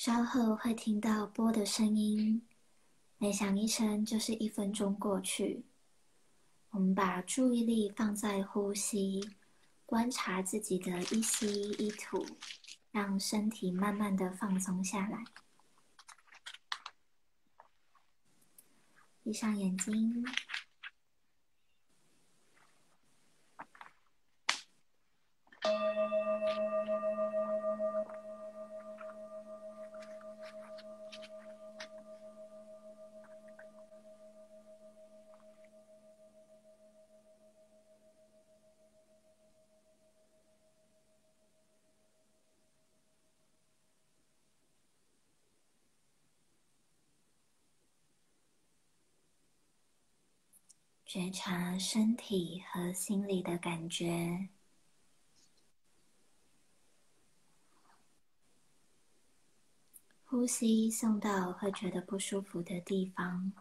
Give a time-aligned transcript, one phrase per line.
[0.00, 2.48] 稍后会听到波的声音，
[3.18, 5.66] 每响一声就是一分钟过去。
[6.70, 9.20] 我们把注意力放在呼吸，
[9.84, 12.24] 观察自己的一吸一吐，
[12.90, 15.22] 让身体慢慢的放松下来。
[19.22, 20.24] 闭上眼睛。
[51.12, 54.48] 觉察身体和心理的感觉，
[60.24, 63.52] 呼吸送到会觉得不舒服的地方。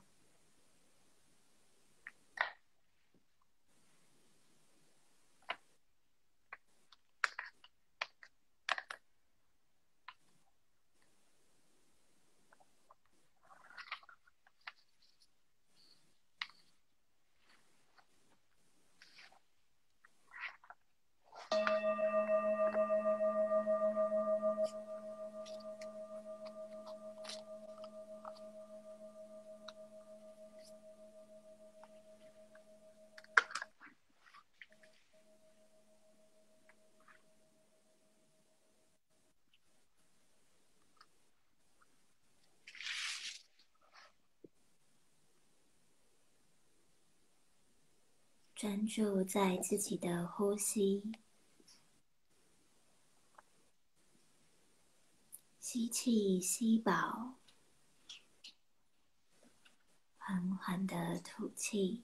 [48.60, 51.14] 专注在自己的呼吸，
[55.62, 57.36] 吸气，吸饱，
[60.18, 62.04] 缓缓的吐气。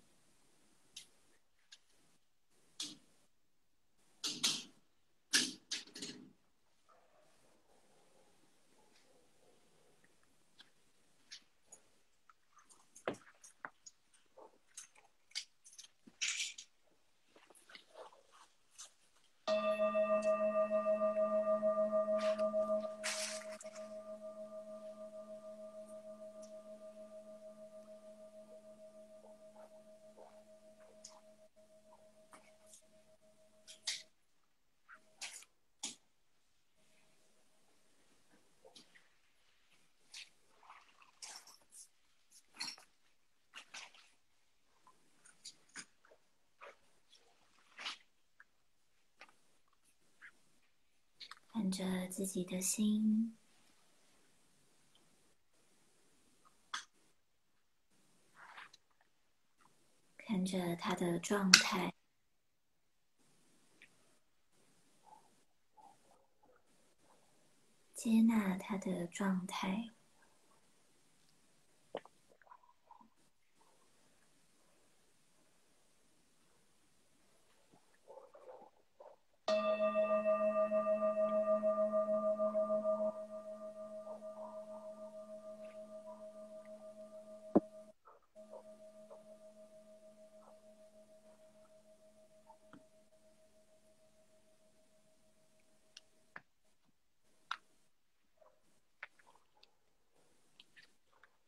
[52.08, 53.38] 自己的心，
[60.18, 61.94] 看着他的状态，
[67.94, 69.92] 接纳他的状态。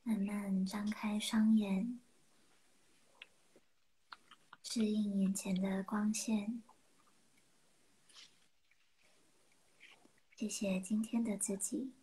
[0.10, 2.00] 慢慢张开双眼，
[4.64, 6.62] 适应眼前的光线。
[10.36, 11.94] 谢谢今天的自己。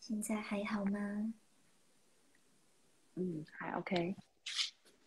[0.00, 1.34] 现在还好吗？
[3.14, 4.16] 嗯，还 OK。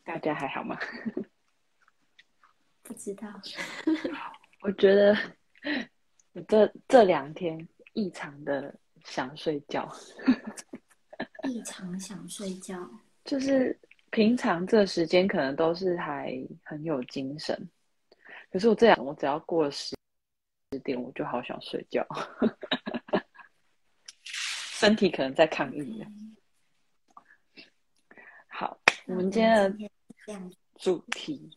[0.04, 0.78] 大家还好吗？
[2.84, 3.28] 不知道。
[4.62, 5.14] 我觉得
[6.34, 8.74] 我这这两天异常的
[9.06, 9.92] 想睡觉。
[11.48, 12.90] 异常想睡觉。
[13.24, 16.34] 就是平常这时间可能都是还
[16.64, 17.70] 很有精神，
[18.52, 19.96] 可是我这样，我只要过了十
[20.72, 22.06] 十点，我就好想睡觉。
[24.24, 26.06] 身体可能在抗议。
[28.48, 29.90] 好，我们今天的
[30.76, 31.50] 主题，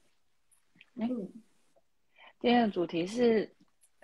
[0.94, 1.08] 嗯，
[2.38, 3.52] 今天的主题是，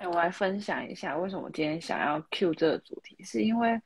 [0.02, 3.80] 哎，我来分享一下为什么今天想要 Q 这个主题，是因为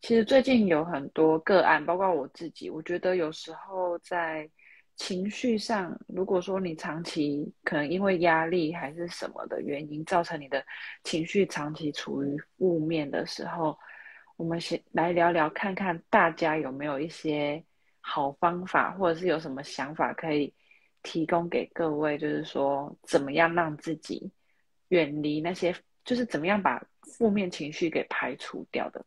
[0.00, 4.48] 其实最近有很多个案，包括我自己，我觉得有时候在
[4.94, 10.64] 情绪上，如果说你长期可能因为压力还是什么的原因，造成你的
[11.02, 13.76] 情绪长期处于负面的时候，
[14.36, 17.60] 我们先来聊聊，看看大家有没有一些
[18.00, 20.54] 好方法，或者是有什么想法可以
[21.02, 24.30] 提供给各位，就是说怎么样让自己
[24.90, 29.04] 远离那些，就是怎么样把负面情绪给排除掉的，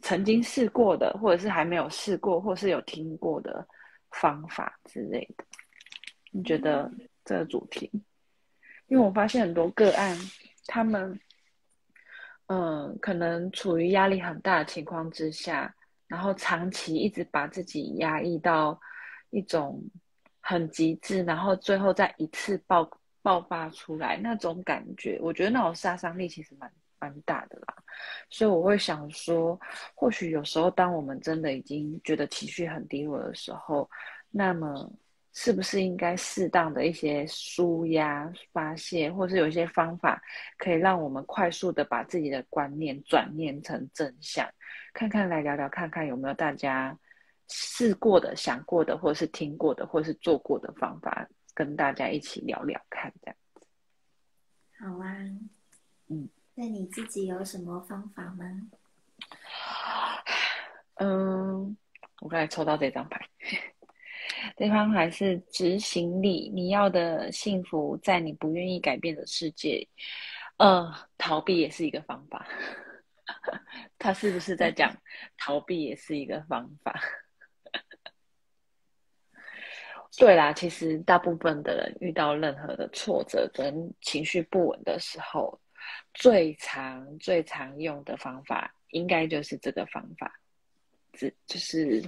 [0.00, 3.68] 曾经试过的，或者是还没有试过，或是有听过的。
[4.14, 5.44] 方法之类的，
[6.32, 6.92] 你觉得
[7.24, 7.90] 这个主题？
[8.86, 10.14] 因为我发现很多个案，
[10.66, 11.18] 他们，
[12.48, 15.74] 嗯，可能处于压力很大的情况之下，
[16.08, 18.78] 然后长期一直把自己压抑到
[19.30, 19.82] 一种
[20.40, 22.84] 很极致，然后最后再一次爆
[23.22, 27.74] 爆发出来那种感觉，我觉得那种杀伤力其实蛮蛮大的啦。
[28.28, 29.58] 所以我会想说，
[29.94, 33.88] 或许有时候，当我们真的已经觉得情绪很低落的时候，
[34.30, 34.90] 那么
[35.32, 40.20] 是不是应该适当的一些舒压发泄，或是有一些方法，
[40.58, 44.48] 可以让我们快速的把自己的观念转念成正向？
[44.92, 46.96] 看看来聊聊，看看有没有大家
[47.48, 53.66] 试过的、想过的，或者是听过的，或者是做过的方法，跟大家一起聊聊看，这样子。
[54.78, 55.16] 好啊，
[56.08, 56.28] 嗯。
[56.54, 58.44] 那你自己有什么方法吗？
[61.00, 61.76] 嗯，
[62.20, 63.26] 我刚才抽到这张牌，
[64.56, 66.50] 这张牌是执行力。
[66.54, 69.88] 你要的幸福在你不愿意改变的世界。
[70.58, 72.46] 呃，逃避也是一个方法。
[73.98, 74.94] 他是不是在讲
[75.38, 77.00] 逃避也是一个方法？
[80.16, 85.58] 对啦，其实大部分的人遇到任何的挫折跟情绪不稳的时候。
[86.14, 90.32] 最常、最常用的方法，应该就是这个方法，
[91.12, 92.00] 只就是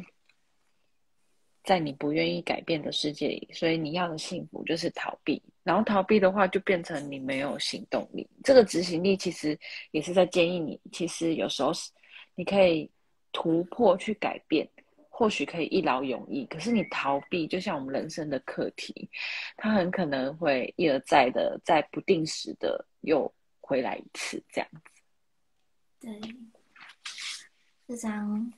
[1.64, 5.42] 在你不愿意改变的世界里，所以你要的幸福就是逃避。
[5.64, 8.28] 然后逃避的话，就变成你没有行动力。
[8.44, 9.58] 这个执行力其实
[9.90, 11.90] 也是在建议你，其实有时候是
[12.36, 12.88] 你可以
[13.32, 14.68] 突破去改变，
[15.16, 16.44] 或许可以一劳永逸。
[16.46, 19.08] 可是你逃避，就像我们人生的课题，
[19.56, 23.32] 它很可能会一而再的，在不定时的又。
[23.66, 24.80] 回来一次这样子，
[25.98, 26.20] 对，
[27.88, 28.52] 这张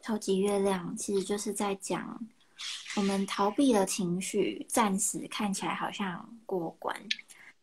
[0.00, 2.18] 超级月亮其实就是在讲
[2.96, 6.98] 我们逃避的情绪，暂时看起来好像过关，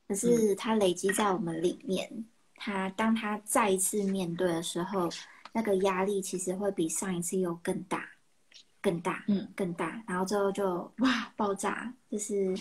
[0.08, 2.08] 可是它累积在我们里面，
[2.56, 5.10] 它当它再一次面对的时候，
[5.54, 8.08] 那个压力其实会比上一次又更大、
[8.82, 12.56] 更大、嗯、更大，然后最后就哇爆炸，就是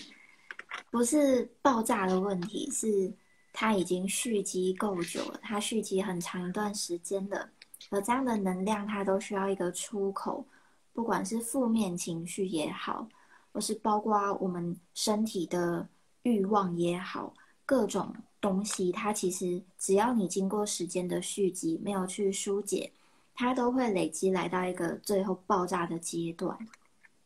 [0.90, 3.12] 不是爆炸的问题，是。
[3.58, 7.48] 它已经蓄积够久了，它蓄积很长一段时间了，
[7.88, 10.46] 而这样的能量它都需要一个出口，
[10.92, 13.08] 不管是负面情绪也好，
[13.52, 15.88] 或是包括我们身体的
[16.24, 17.32] 欲望也好，
[17.64, 22.92] 各种东西，它其实只要你经过时间的蓄积，没有去疏解，
[23.34, 26.56] 它都会累积来到一个最后爆炸的阶段。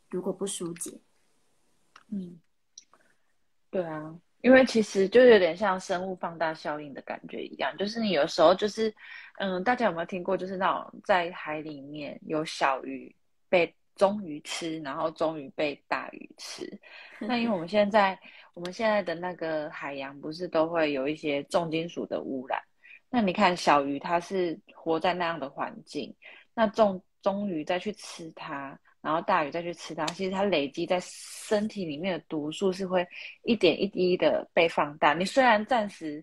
[0.09, 0.93] 如果不疏解，
[2.09, 2.41] 嗯，
[3.71, 4.19] 对啊。
[4.43, 8.91] 因为其实就有点像生物放大效应的感觉一样，就是你有时候就是，
[9.37, 13.15] 嗯，大家有没有听过，就是那种在海里面有小鱼
[13.51, 16.67] 被中鱼吃，然后中鱼被大鱼吃。
[17.19, 18.19] 那因为我们现在
[18.55, 22.61] 我们现在的那个海洋不是都会有一些重金属的污染？
[23.09, 26.14] 那你看小鱼它是活在那样的环境，
[26.54, 28.78] 那中中鱼再去吃它。
[29.02, 33.07] 然后大鱼再去吃它，其实它累积在身体里面的毒素是会
[33.45, 35.14] 一点一滴的被放大。
[35.14, 36.23] 你虽然暂时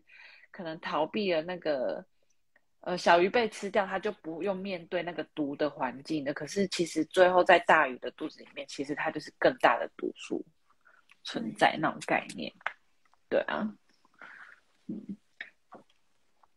[0.52, 2.06] 可能逃避了那个
[2.82, 6.32] 呃小鱼被吃掉，它就不用面对那个毒的环境的。
[6.36, 10.46] 可是其实最后在大鱼的肚子里面，其实它就是更大的毒素
[11.28, 12.52] 存在那种概念。
[13.30, 13.76] 对啊，
[14.88, 15.18] 嗯。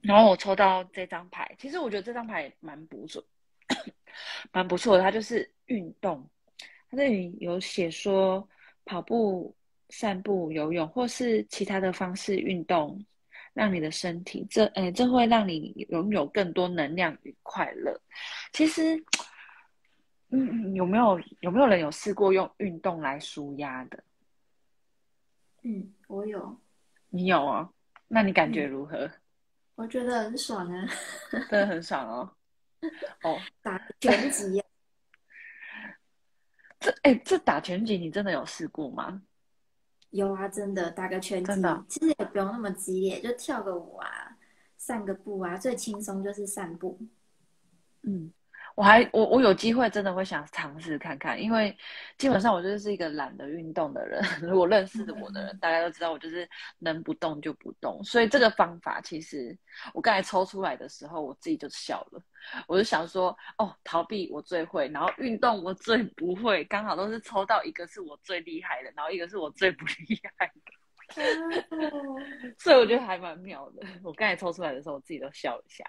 [0.00, 3.23] 然后我抽到这张牌，其实我觉得这张牌蛮不错。
[4.53, 6.29] 蛮不错的，它就是运动。
[6.91, 8.49] 它这里有写说，
[8.85, 9.55] 跑步、
[9.91, 13.05] 散步、游泳，或是其他的方式运动，
[13.53, 18.00] 让你的身体，这诶，这会让你拥有更多能量与快乐。
[18.53, 18.97] 其实，
[20.31, 24.03] 嗯，有没有有没有人有试过用运动来舒压的？
[25.62, 26.57] 嗯，我有。
[27.11, 27.71] 你有啊？
[28.09, 29.11] 那你感觉如何？
[29.76, 30.88] 我觉得很爽啊，
[31.31, 32.31] 真的很爽哦。
[33.23, 34.62] 哦，打拳击，
[36.79, 39.23] 这哎，这打拳击你真的有试过吗？
[40.11, 41.52] 有啊，真的打个拳击，
[41.88, 44.37] 其实也不用那么激烈，就跳个舞啊，
[44.76, 46.99] 散个步啊，最轻松就是散步。
[48.02, 48.33] 嗯，
[48.77, 51.77] 我还我我有机会真的会想尝试看看，因为
[52.17, 54.23] 基本上我就是一个懒得运动的人。
[54.41, 56.49] 如果认识我的人，大家都知道我就是
[56.79, 58.03] 能不动就不动。
[58.05, 59.57] 所以这个方法其实
[59.93, 62.23] 我刚才抽出来的时候，我自己就笑了。
[62.67, 70.55] 我就想说，哦，逃避我最会，然后运动我最不会，刚好都是抽到一个是我最厉害的，然后一个是我最不厉害的。
[72.57, 73.87] 所以我觉得还蛮妙的。
[74.03, 75.85] 我刚才抽出来的时候，我自己都笑一下。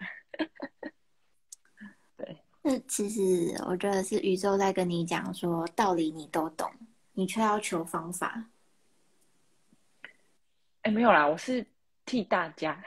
[2.64, 3.22] 那其实
[3.66, 6.72] 我觉得是宇宙在跟你讲说，道理你都懂，
[7.14, 8.46] 你却要求方法。
[10.84, 11.66] 哎，没有啦，我是
[12.06, 12.80] 替大家，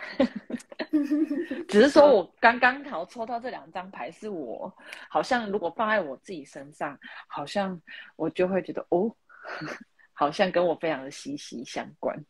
[1.68, 4.72] 只是说我刚刚好抽到这两张牌，是我
[5.08, 7.80] 好像如果放在我自己身上，好像
[8.14, 9.12] 我就会觉得哦，
[10.14, 12.24] 好像跟我非常的息息相关。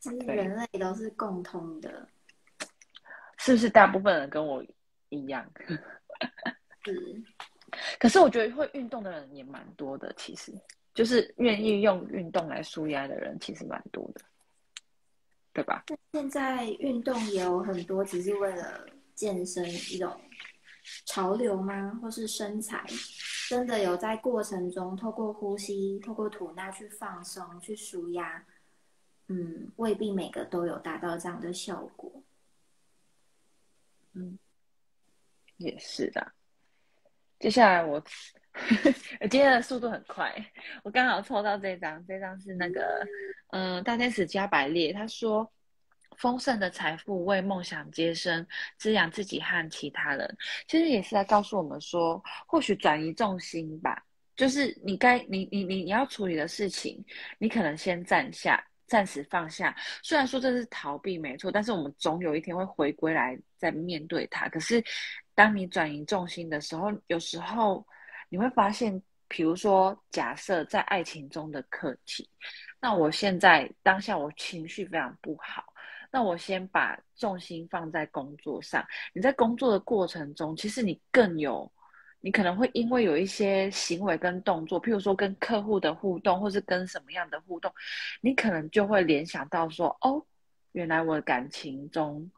[0.00, 2.08] 其实人类都是共通的，
[3.38, 3.70] 是不是？
[3.70, 4.64] 大部分人跟我。
[5.10, 5.48] 一样，
[6.84, 7.22] 是。
[8.00, 10.52] 可是我觉得会运动的人也蛮多的，其实
[10.92, 14.20] 就是愿意用运动来舒压的人，其实蛮多的，
[15.52, 15.84] 对吧？
[16.12, 20.20] 现在运动也有很多，只是为了健身一种
[21.06, 21.96] 潮流吗？
[22.02, 22.84] 或是身材？
[23.48, 28.44] 真的有在过程中透过呼吸、透过吐纳去放松、去舒压？
[29.28, 32.22] 嗯，未必每个都有达到这样的效果。
[34.14, 34.36] 嗯。
[35.60, 36.32] 也是的，
[37.38, 38.02] 接下来我
[39.30, 40.34] 今天的速度很快，
[40.82, 43.06] 我刚好抽到这张，这张是那个
[43.50, 45.48] 嗯大天使加百列，他说
[46.16, 48.44] 丰盛的财富为梦想接生，
[48.78, 50.36] 滋养自己和其他人。
[50.66, 54.02] 其实也是在告诉我们说，或许转移重心吧，
[54.34, 57.04] 就是你该你你你你要处理的事情，
[57.38, 58.64] 你可能先暂下。
[58.86, 64.48] 暂时放下，虽然说这是逃避没错，但是我们总有一天会回归来再面对它。
[64.48, 64.82] 可是，
[65.40, 67.82] 当你转移重心的时候，有时候
[68.28, 72.28] 你会发现，比如说，假设在爱情中的课题，
[72.78, 75.64] 那我现在当下我情绪非常不好，
[76.10, 78.86] 那我先把重心放在工作上。
[79.14, 81.72] 你在工作的过程中，其实你更有。
[82.20, 87.72] 你可能会因为有一些行为跟动作，譬如说跟客户的互动，或是跟什么样的互动，
[88.20, 90.22] 你可能就会联想到说，哦，
[90.72, 92.30] 原来我的感情中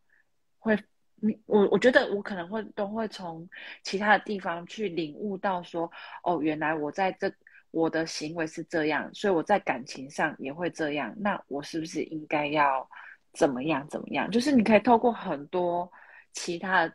[0.61, 0.78] 会，
[1.23, 3.49] 你我我觉得我可能会都会从
[3.83, 5.91] 其他的地方去领悟到说，
[6.25, 7.33] 哦，原来我在这
[7.71, 12.87] 我的行为是这样，所以我在感情上也会这样，那我是不是应该要
[13.33, 14.31] 怎么样怎么样？
[14.31, 15.91] 就是你可以透过很多
[16.33, 16.95] 其他的。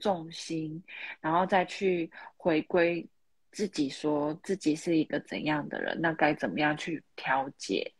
[0.00, 0.80] 重心，
[1.20, 3.04] 然后再去回归
[3.50, 7.92] 自己，说自己是一个怎样的人，那该怎么样去调节，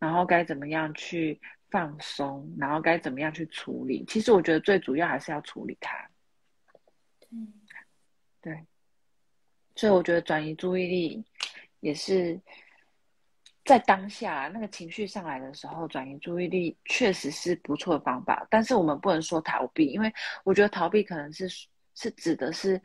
[0.00, 4.04] 然后该怎么样去放松，然后该怎么样去处理。
[4.06, 5.96] 其实我觉得最主要还是要处理它。
[7.30, 7.52] 嗯，
[8.40, 8.64] 对，
[9.74, 11.24] 所以我觉得转移注意力
[11.80, 12.40] 也是。
[13.64, 18.46] 在当下那个情绪上来的时候，转移注意力确实是不错的方法。
[18.48, 20.08] 但是我们不能说逃避，因为
[20.44, 21.48] 我觉得逃避可能是
[21.96, 22.80] 是指的是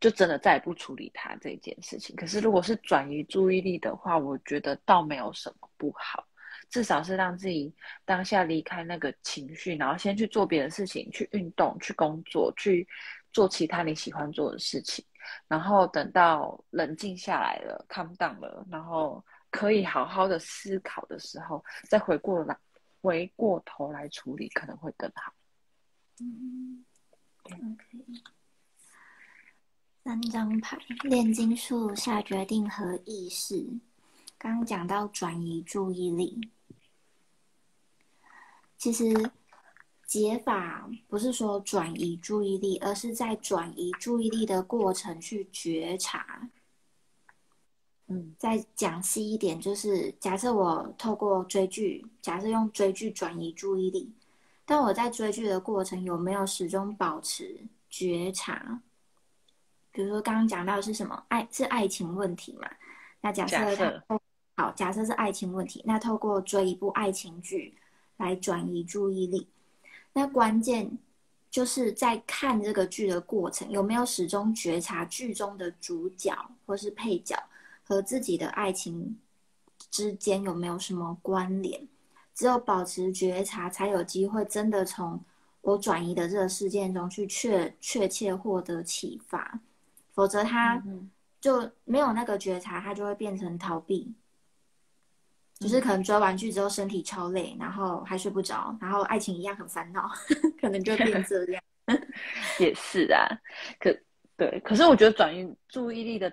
[0.00, 2.16] 就真的再也不处理它这件事情。
[2.16, 6.26] 可是如果是转移注意力的话，我觉得倒没有什么不好，
[6.74, 7.72] 至少是让自己
[8.04, 12.84] 当下离开那个情绪，然后先去做别的事情，去运动、去工作、去
[13.32, 15.04] 做其他你喜欢做的事情，
[15.46, 19.24] 然后等到冷静下来了、calm down 了，然后。
[19.56, 22.58] 可以好好的思考的时候，再回过来
[23.00, 25.32] 回过头来处理，可能会更好。
[26.18, 26.84] 嗯
[27.44, 28.04] ，OK。
[30.02, 33.64] 三张牌，炼金术下决定和意识。
[34.36, 36.50] 刚刚讲到转移注意力，
[38.76, 39.04] 其实
[40.06, 46.50] 解法不是说转移注意力，而是在转移注意力的过程去觉察。
[48.06, 54.12] 嗯，再讲细一点，就是假设我透过追剧，假设用追剧转移注意力，
[54.66, 58.82] 但我在追剧的过程有没有始终保持觉察？
[59.90, 62.68] 比如说刚刚讲到的是什么爱是爱情问题嘛？
[63.22, 63.56] 那假设
[64.56, 67.74] 好，假设是爱情问题，那透过追一部爱情剧
[68.16, 69.48] 来转移注意力，
[70.12, 70.98] 那关键
[71.50, 76.34] 就是在看这个剧的过程有没有始终觉察剧中的主角
[76.66, 77.36] 或是配角。
[77.86, 79.14] 和自己的爱情
[79.90, 81.86] 之间有没有什么关联？
[82.34, 85.22] 只有保持觉察，才有机会真的从
[85.60, 89.60] 我转移的这个事件中去确确切获得启发。
[90.14, 90.82] 否则，他
[91.42, 94.14] 就没有那个觉察，他就会变成逃避。
[95.60, 100.10] 就是可能追完剧之后身体超累，然后还睡不着，然后爱情一样很烦恼，
[100.60, 101.62] 可能就变这样。
[102.58, 103.28] 也是啊，
[103.78, 103.94] 可
[104.38, 106.32] 对，可是我觉得转移注意力的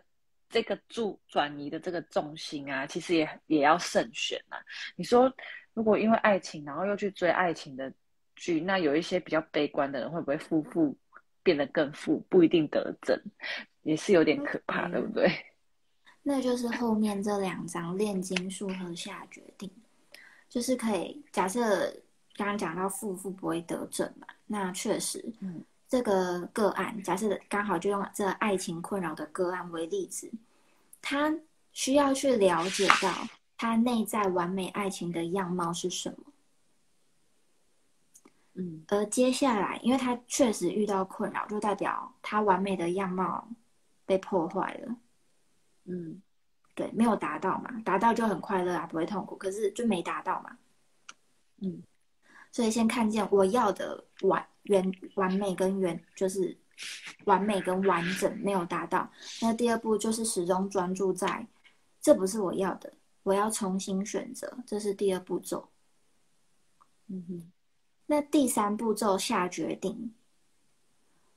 [0.49, 4.57] 这个注转移的这个重心啊，其实也也要慎选啊。
[4.95, 5.29] 你说
[5.73, 7.91] 如果因为爱情，然后又去追爱情的
[8.35, 10.97] 剧，那有一些比较悲观的人会不会负负
[11.43, 13.21] 变得更负，不一定得正，
[13.83, 15.29] 也是有点可怕，对不对？
[16.23, 19.69] 那就是后面这两章炼金术和下决定，
[20.47, 21.91] 就是可以假设
[22.35, 30.31] 刚刚讲到负负不会得正嘛，那确实，嗯，这个个案假设刚好就用这爱情困扰的个案为例子，
[31.01, 31.33] 他
[31.73, 36.17] 需要去了解到他内在完美爱情的样貌是什么，
[38.53, 43.47] 嗯，而接下来，因为他确实遇到困扰，就代表他完美的样貌
[44.05, 44.95] 被破坏了。
[45.91, 46.21] 嗯，
[46.73, 49.35] 对，没有达到嘛，达到就很快乐啊，不会痛苦。
[49.35, 50.57] 可是就没达到嘛，
[51.57, 51.83] 嗯，
[52.51, 56.57] 所以先看见我要的完原完美跟原就是
[57.25, 59.11] 完美跟完整没有达到。
[59.41, 61.45] 那第二步就是始终专注在
[61.99, 62.93] 这不是我要的，
[63.23, 65.69] 我要重新选择，这是第二步骤。
[67.07, 67.51] 嗯哼，
[68.05, 70.13] 那第三步骤下决定，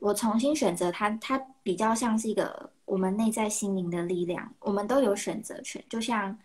[0.05, 2.71] 我重新选择它，它比较像是一个。
[2.85, 5.83] 我们内在心灵的力量，我们都有选择权。
[5.89, 6.39] 就像，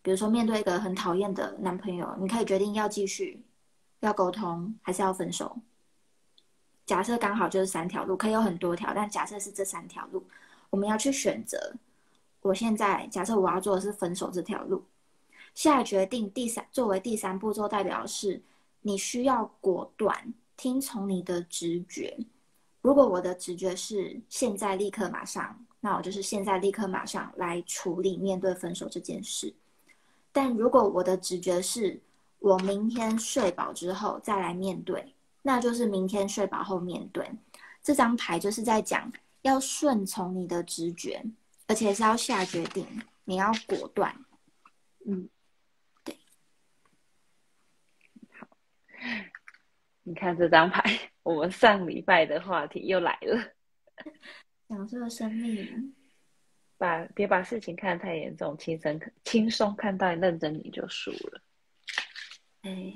[0.00, 3.44] 比如说面对一个很讨厌的男朋友，你可以决定要继续，
[4.00, 5.54] 要沟通，还是要分手。
[6.86, 10.24] 假设刚好就是三条路，可以有很多条，但假设是这三条路，
[10.70, 11.74] 我们要去选择。
[12.40, 14.82] 我现在假设我要做的是分手这条路，
[15.54, 18.40] 下决定第三作为第三步骤，代表是
[18.80, 22.16] 你需要果断听从你的直觉。
[22.82, 25.58] 如果我的直觉是现在立刻马上。
[25.84, 29.52] 那我就是现在立刻马上来处理面对分手这件事。
[30.30, 32.00] 但如果我的直觉是
[32.38, 35.12] 我明天睡饱之后再来面对，
[35.42, 37.28] 那就是明天睡饱后面对。
[37.82, 41.20] 这张牌就是在讲要顺从你的直觉，
[41.66, 42.86] 而且是要下决定，
[43.24, 44.14] 你要果断。
[45.04, 45.28] 嗯，
[46.04, 46.16] 对。
[48.38, 48.46] 好，
[50.04, 50.82] 你看这张牌，
[51.22, 53.52] 我们上礼拜的话题又来了。
[54.68, 55.94] 享受生命，
[56.78, 61.42] 把别把事情看得太严重，轻松轻松看待，认真你就输了。
[62.62, 62.92] 哎，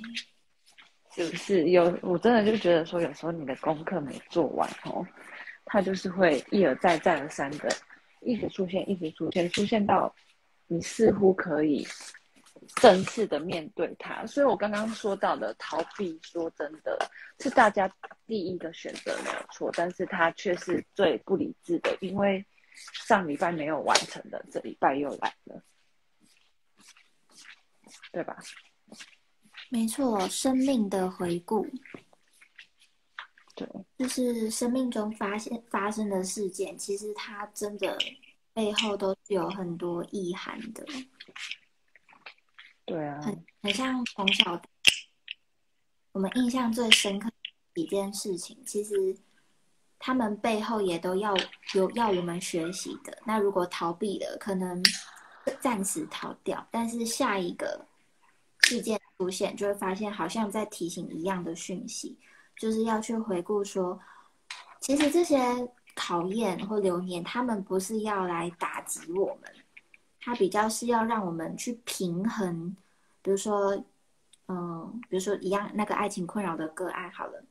[1.14, 1.96] 是不是有？
[2.02, 5.06] 我真的就觉得说，有时候你的功课没做完哦，
[5.64, 7.68] 它就是会一而再再而三的，
[8.20, 10.12] 一直出现，一直出现，出现到
[10.66, 11.86] 你似乎可以
[12.76, 14.26] 正式的面对它。
[14.26, 16.98] 所以我刚刚说到的逃避，说真的
[17.38, 17.90] 是大家。
[18.28, 25.62] 第一个选择没有错，但是他却是最不理智的，因为上礼拜没有完成的，这礼拜又来了，
[28.10, 28.36] 对吧？
[29.68, 31.64] 没错，生命的回顾，
[33.54, 37.96] 对，就是生命中发现发生的事件，其实它真的
[38.52, 40.84] 背后都是有很多意涵的。
[42.86, 44.58] 对啊，很很像从小
[46.12, 47.28] 我们印象最深刻。
[47.74, 49.14] 几件事情，其实
[49.98, 51.36] 他们背后也都要
[51.74, 53.18] 有要我们学习的。
[53.26, 54.82] 那如果逃避了，可能
[55.60, 57.84] 暂时逃掉，但是下一个
[58.62, 62.18] 事件出现，就会发现好像在提醒一样的讯息，
[62.56, 64.00] 就是要去回顾说，
[64.80, 65.38] 其实这些
[65.94, 69.52] 考验或流年，他们不是要来打击我们，
[70.26, 72.76] 它比较是要让我们去平衡。
[73.22, 73.80] 比如说，
[74.48, 77.44] 嗯，比如说一样那个爱情困扰的个案，好了。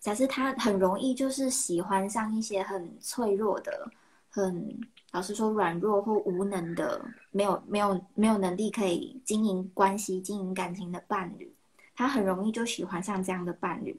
[0.00, 3.88] 假设他很容易就是喜欢上一些很脆弱的、
[4.28, 4.76] 很
[5.12, 11.52] 老实说软弱或无能的、没有没有没有能力可以经营关系、经营感情的伴侣，
[11.94, 13.96] 他很容易就喜欢上这样的伴侣。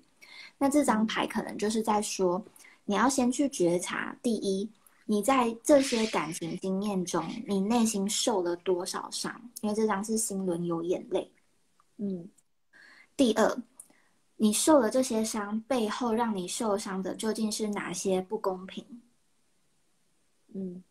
[0.57, 2.43] 那这张牌可能就是在说，
[2.83, 4.69] 你要先去觉察：第一，
[5.09, 9.41] 你在这些感情经验中，你内心受了多少伤？
[9.61, 11.31] 因为这张是心轮有眼泪。
[11.97, 12.29] 嗯。
[13.17, 13.57] 第二。
[14.41, 19.01] 你受了这些伤，背后让你受伤的究竟是哪些不公平？
[20.53, 20.81] 嗯，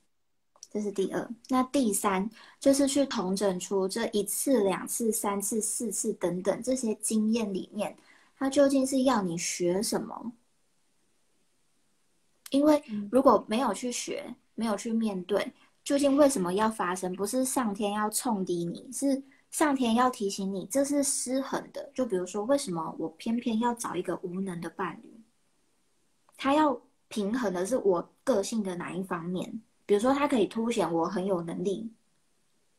[0.70, 1.30] 这是第二。
[1.48, 2.28] 那第三
[2.60, 7.96] 就是去统整出这一次、两次、三次、四次等等这些经验里面，
[8.36, 10.30] 它究竟是要你学什么？
[12.50, 15.52] 因为如果没有去学，没有去面对，
[15.84, 17.12] 究竟为什么要发生？
[17.14, 19.22] 不是上天要冲低你，是。
[19.50, 21.90] 上天要提醒你，这是失衡的。
[21.94, 25.10] 就比如说，为什么我偏偏要找一个无能的伴侣？
[26.36, 29.62] 他要平衡的是我个性的哪一方面？
[29.86, 31.90] 比如说，他可以凸显我很有能力，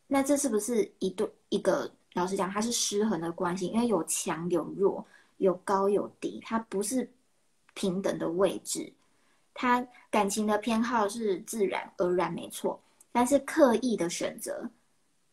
[0.05, 1.91] 那这是不是一对一个？
[2.13, 5.05] 老实讲，它是失衡的关系，因为有强有弱，
[5.37, 7.09] 有高有低，它不是
[7.73, 8.91] 平等的位置。
[9.61, 14.69] 他感情的偏好是自然而然没错，但是刻意的选择，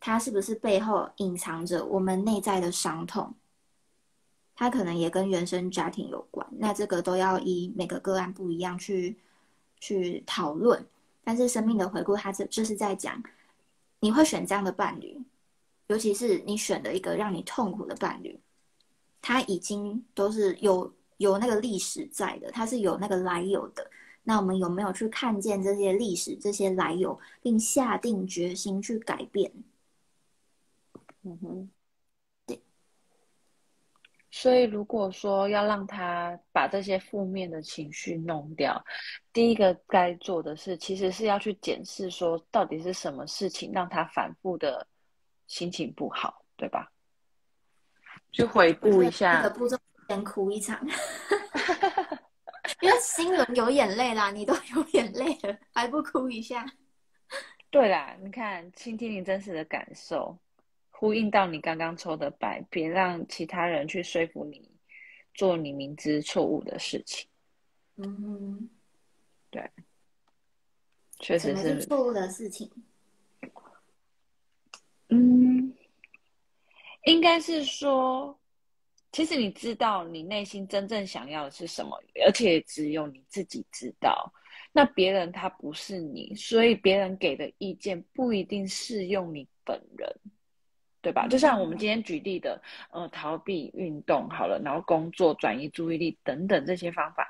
[0.01, 3.33] 他是不是背后隐藏着我们内在的伤痛？
[4.57, 6.45] 他可能也跟原生家庭有关。
[6.59, 9.17] 那这个都要以每个个案不一样去
[9.79, 10.85] 去讨论。
[11.23, 13.23] 但是生命的回顾，他这就是在讲，
[14.01, 15.17] 你会选这样的伴侣，
[15.87, 18.41] 尤其是你选的一个让你痛苦的伴侣，
[19.23, 23.89] 他已经都是有有那个历史在的，他是有那个来由的。
[24.29, 29.53] 那我们有没有去看见这些历史、这些来由，并下定决心去改变？
[31.23, 31.71] 嗯哼，
[32.45, 32.61] 对。
[34.33, 38.85] 所以，如果说要让他把这些负面的情绪弄掉，
[39.33, 44.85] 第一个该做的是，其实是要去检视，说到底是什么事情让他反复的
[45.47, 46.91] 心情不好，对吧？
[48.33, 49.41] 去回顾一下。
[49.41, 50.85] 这个步骤先哭一场。
[52.81, 56.65] 因为新闻有眼泪啦，你都有眼泪了，还不哭一下？
[57.71, 60.39] 对啦，你看，倾听你真实的感受，
[60.91, 64.71] 呼应到你刚刚抽的白，别让其他人去说服你
[65.35, 67.29] 做你明知错误的事情。
[67.97, 68.71] 嗯哼，
[69.51, 69.71] 对，
[71.19, 72.71] 确实是错误的事情。
[75.09, 75.75] 嗯，
[77.05, 78.39] 应该是说。
[79.17, 84.31] 其实你知道你内心真正想要的是什么，而且只有你自己知道。
[84.73, 90.07] 那别人他不是你，所以别人给的意见不一定适用你本人，
[91.01, 91.27] 对吧？
[91.29, 97.27] 就像我们今天举例的，呃，逃避运动好了，然后工作转移注意力等等这些方法，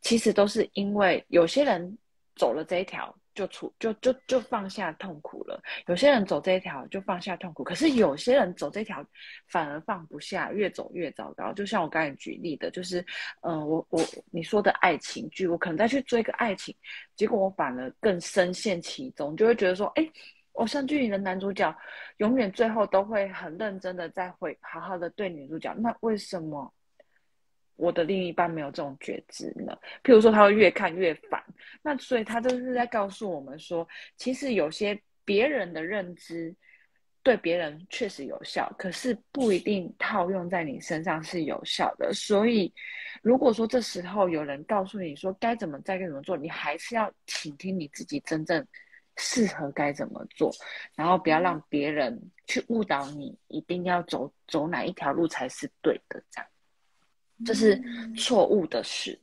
[0.00, 1.98] 其实都是因为有些人
[2.36, 3.14] 走了这一条。
[3.38, 5.62] 就出就就就放下痛苦了。
[5.86, 9.04] 有些人走这一条就放下痛苦，可是有些人走这条
[9.46, 11.52] 反而放不下，越走越糟糕。
[11.52, 13.04] 就像我刚才举例的，就是，
[13.42, 16.74] 嗯，我我你说的爱情剧，我可能再去追个爱情，
[17.14, 20.10] 结果我反而更深陷其中，就会觉得说，哎，
[20.54, 21.72] 偶像剧里的男主角
[22.16, 26.74] 永远最后都会很认真的在会好好的对女主角，那为什么？
[27.78, 31.42] 我的另一半没有这种觉知呢，譬如说他会越看越烦，
[31.80, 36.52] 那所以他就是在告诉我们说，其实有些别人的认知
[37.22, 42.12] 对别人确实有效，可是不一定套用在你身上是有效的。
[42.12, 42.72] 所以，
[43.22, 48.66] 如果说这时候有人告诉你说该怎么再该怎么做，你还是要倾听你自己真正
[49.16, 50.50] 适合该怎么做，
[50.96, 56.50] 然后不要让别人去误导你，一定要走走哪一条路才是对的，这样。
[57.46, 57.82] 这是
[58.16, 59.20] 错误的事，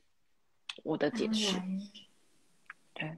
[0.82, 1.60] 我的解释。
[2.94, 3.16] 对，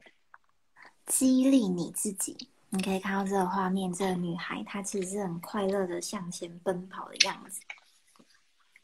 [1.06, 2.48] 激励你自己。
[2.70, 7.60] 你可以看到这个画面，这个女孩她其实是很快乐的向前奔跑的样子。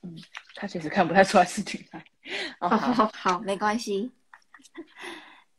[0.02, 0.16] 嗯，
[0.54, 2.04] 她其实看不太出来是女孩。
[2.60, 4.10] 好好好，没关系。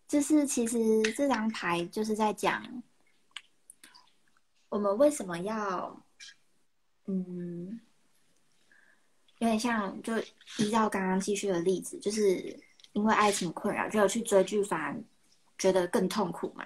[0.07, 2.83] 就是其实这张牌就是在讲，
[4.69, 6.01] 我们为什么要，
[7.05, 7.81] 嗯。
[9.45, 10.11] 有点像，就
[10.57, 12.59] 依照刚刚继续的例子，就是
[12.93, 14.95] 因为爱情困扰，就有去追剧，反而
[15.59, 16.65] 觉得更痛苦嘛。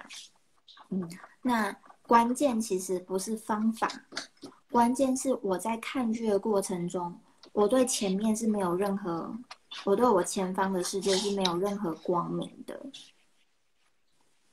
[0.88, 1.06] 嗯，
[1.42, 1.70] 那
[2.06, 3.86] 关键其实不是方法，
[4.70, 7.14] 关键是我在看剧的过程中，
[7.52, 9.30] 我对前面是没有任何，
[9.84, 12.80] 我对我前方的世界是没有任何光明的。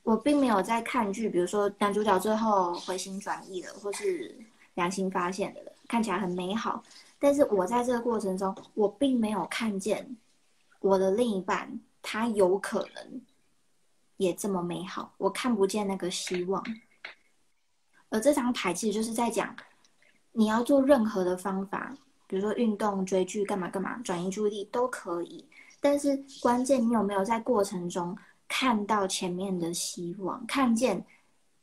[0.04, 4.38] 我并没有在看剧，比如说男主角最后回心转意了，或是
[4.74, 6.84] 良心发现了，看起来很美好。
[7.20, 10.16] 但是我在这个过程中，我并没有看见
[10.80, 13.22] 我的另一半，他有可能
[14.18, 15.12] 也这么美好。
[15.18, 16.64] 我看不见那个希望。
[18.10, 19.56] 而这张牌其实就是在讲，
[20.32, 21.92] 你要做任何的方法，
[22.28, 25.44] 比如说运动、追剧、干嘛干嘛，转移注意力都可以。
[25.82, 28.16] 但是关键，你有没有在过程中
[28.48, 30.46] 看到前面的希望？
[30.46, 31.04] 看见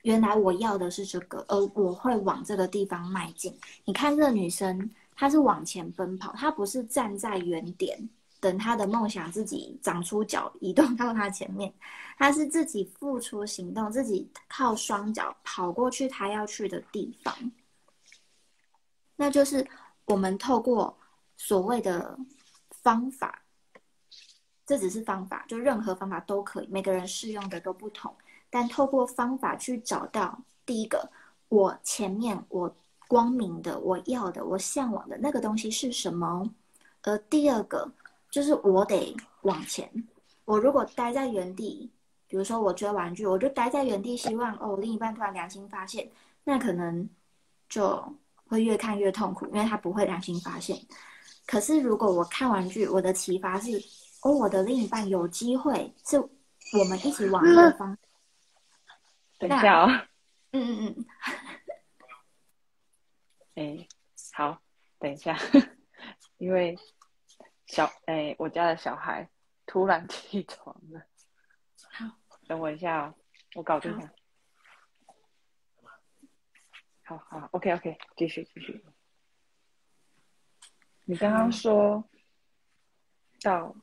[0.02, 3.56] 原来我要的是这个，而我会往这个地方迈进。
[3.84, 4.90] 你看这女生。
[5.16, 8.08] 他是往前奔跑，他不是站在原点
[8.40, 11.72] 等他的梦想自己长出脚移动到他前面，
[12.18, 17.34] 他是自己付出行动，自己靠双脚跑过去他要去的地方。
[19.16, 19.64] 那就是
[20.04, 20.96] 我们透过
[21.36, 22.18] 所谓的
[22.70, 23.42] 方法，
[24.66, 28.14] 这只是方法，就任何方法都可以，每个人适用的都不同。
[28.50, 31.08] 但透过方法去找到第一个，
[31.48, 32.76] 我前面我。
[33.08, 36.48] 光明的，我要的，我向往的那个东西是什么？
[37.02, 37.90] 而第二个
[38.30, 39.90] 就是我得往前。
[40.44, 41.90] 我如果待在原地，
[42.26, 46.10] 比如说我追玩具，我就待在原地，希望哦，另一半突然良心发现，
[46.44, 47.08] 那可能
[47.68, 48.02] 就
[48.48, 50.78] 会越看越痛苦，因为他不会良心发现。
[51.46, 53.70] 可是如果我看玩具，我的启发是
[54.22, 57.96] 哦，我的另一半有机会是我们一起往一个方。
[59.38, 60.06] 等一下啊。
[60.52, 61.04] 嗯嗯嗯。
[63.54, 63.86] 哎，
[64.32, 64.62] 好，
[64.98, 65.36] 等一下，
[66.38, 66.76] 因为
[67.66, 69.28] 小哎，我家的小孩
[69.66, 71.06] 突然起床了。
[71.92, 73.14] 好，等我一下哦，
[73.54, 74.12] 我搞定他。
[77.06, 78.84] 好好，OK OK，继续继续。
[81.04, 82.08] 你刚刚说
[83.42, 83.76] 到，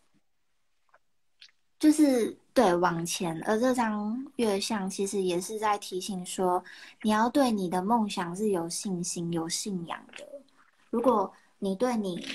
[1.78, 6.64] 就是对往前，而这张月相其实也是在提醒说，
[7.02, 10.28] 你要对你的梦想是有信心、有信仰的。
[10.90, 12.28] 如果你对你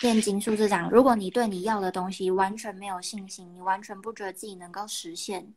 [0.00, 5.52] 炼金术这张，如果你对你要的东西完全没有信心，你完全不觉得自己能够实现，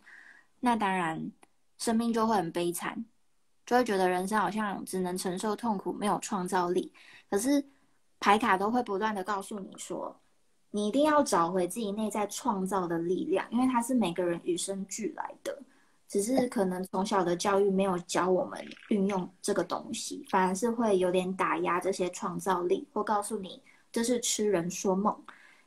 [0.59, 1.31] 那当然
[1.77, 3.05] 生命就会很悲惨。
[3.63, 6.91] 就会觉得人生好像只能承受痛苦，没有创造力。
[7.29, 7.63] 可是
[8.19, 10.13] 牌卡都会不断的告诉你说，
[10.71, 15.57] 你一定要找回自己内在创造的力量，因为它是每个人与生俱来的。
[16.07, 25.15] 只是可能从小的教育没有教我们运用这个东西，反而是会有点打压这些创造力，或告诉你这是痴人说梦。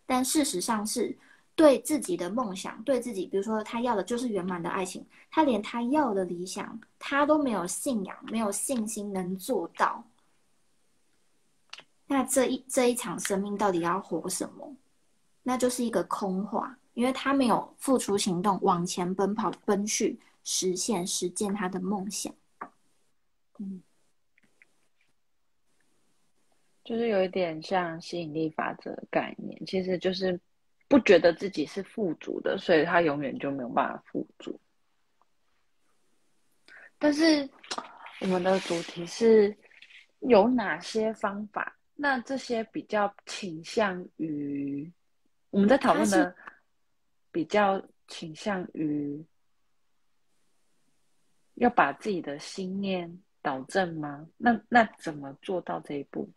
[0.04, 1.16] 但事实上是。
[1.56, 10.02] 对自己的梦想，对自己，比如说他要的就是圆满的爱情，他连他要的理想，他都没有信仰，没有信心能做到。
[12.08, 14.74] 那这一这一场生命到底要活什么？
[15.44, 22.34] 那就是一个空话，因为他没有付出行动，往前奔跑，奔去实现、实践他的梦想。
[23.60, 23.80] 嗯，
[26.82, 30.40] 就是有一点像吸引力法则的概念，其实就是。
[30.86, 34.60] 不觉得自己是富足的，所以他永远就没有办法富足。
[36.98, 37.48] 但是
[38.20, 39.56] 我们的主题是
[40.20, 41.74] 有哪些方法？
[41.94, 44.88] 那这些比较倾向于
[45.54, 46.34] 我们在讨论的，
[47.30, 49.24] 比较倾向于
[51.54, 54.26] 要把自己的心念导正吗？
[54.36, 56.28] 那那怎么做到这一步？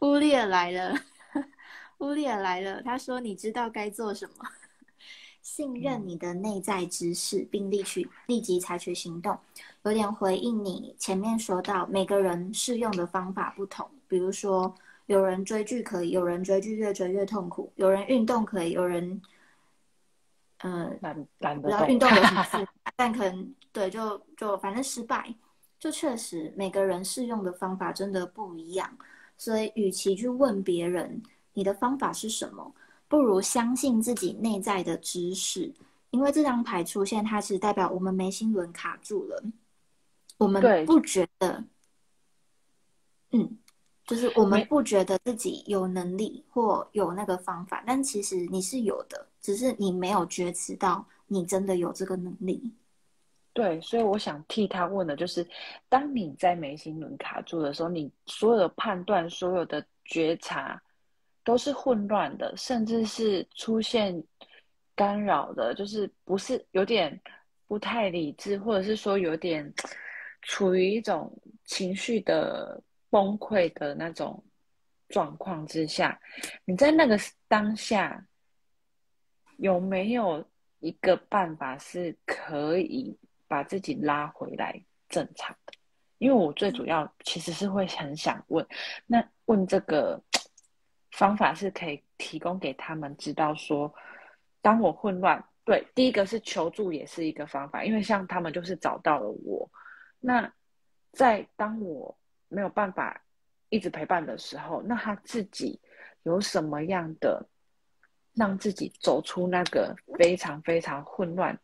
[0.00, 0.98] 乌利尔来了。
[1.98, 4.44] 乌利尔来了，他说：“你知道该做什么，
[5.40, 9.38] 信任你的内在知识，并立去立即采取行动。”
[9.84, 13.88] 有点回应你前面说到，每个人适用的方法不同。
[14.08, 14.74] 比如说，
[15.10, 19.20] 有人追剧可以，有人追剧越追越痛苦；有人运动可以，有人
[20.58, 21.88] 嗯懒懒得动。
[21.88, 22.68] 运动有什么事？
[22.94, 25.34] 但可能对，就就反正失败。
[25.80, 28.88] 就确实每个人适用的方法真的不一样，
[29.36, 31.20] 所以与其去问别人。
[31.54, 32.72] 你的方法是什么？
[33.08, 35.74] 不如相信自己内在的知识，
[36.10, 39.42] 因为这张牌出现，它是代表我们眉心轮卡住了。
[40.38, 41.64] 我们不觉得，
[43.32, 43.58] 嗯，
[44.10, 52.60] 就是我们不觉得自己有能力或有那个方法，但其实你是有的，只是你没有觉知到你真的有这个能力。
[53.52, 55.46] 对，所以我想替他问的就是，
[55.88, 60.82] 当你在眉心轮卡住的时候，你所有的判断、所有的觉察。
[61.42, 64.22] 都是混乱的，甚至是出现
[64.94, 67.18] 干扰的，就是不是有点
[67.66, 69.72] 不太理智，或者是说有点
[70.42, 71.32] 处于一种
[71.64, 74.42] 情绪的崩溃的那种
[75.08, 76.18] 状况之下。
[76.64, 78.26] 你在那个当下
[79.58, 80.42] 有没有
[80.78, 83.14] 一个办法是可以
[83.46, 85.74] 把自己拉回来正常的？
[86.18, 88.66] 因为我最主要其实是会很想问，
[89.06, 90.22] 那问这个。
[91.12, 93.92] 方法是可以提供给他们知道说，
[94.62, 99.68] 当我混乱，对，第一个是求助也是一个方法，因为像他们就是找到了我。
[100.20, 100.50] 那
[101.10, 102.16] 在当我
[102.50, 103.18] 没有办法
[103.70, 105.80] 一直陪伴的时候，那他自己
[106.24, 107.48] 有什么样的
[108.34, 111.58] 让自己走出那个非常非常混乱？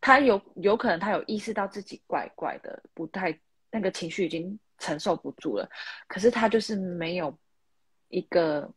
[0.00, 3.36] 他有有可能他有意识到自己怪怪的，不太
[3.72, 5.68] 那个情绪已经承受不住了，
[6.06, 7.36] 可是他就是没有
[8.08, 8.72] 一个。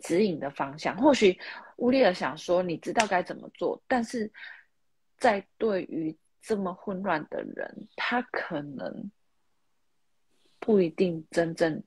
[0.00, 1.38] 指引的方向，或许
[1.76, 4.30] 乌利尔想说你知道该怎么做，但是
[5.16, 9.10] 在对于这么混乱的人，他可能
[10.64, 11.82] 不一定真正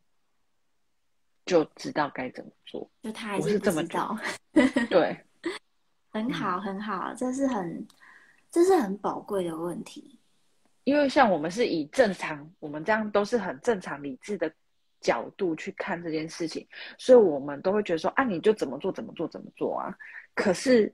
[1.45, 2.89] 就知道该怎么做。
[3.01, 4.15] 就他还是这么知道，
[4.89, 5.19] 对，
[6.09, 7.87] 很好很好，这是很
[8.51, 10.19] 这是很宝贵的问题，
[10.83, 14.51] 因为像我们是以正常，我们这样都是很正常理智的。
[14.99, 19.95] 角度去看这件事情，所以我们都会觉得说啊，你就怎么做怎么做怎么做啊。
[20.33, 20.91] 可是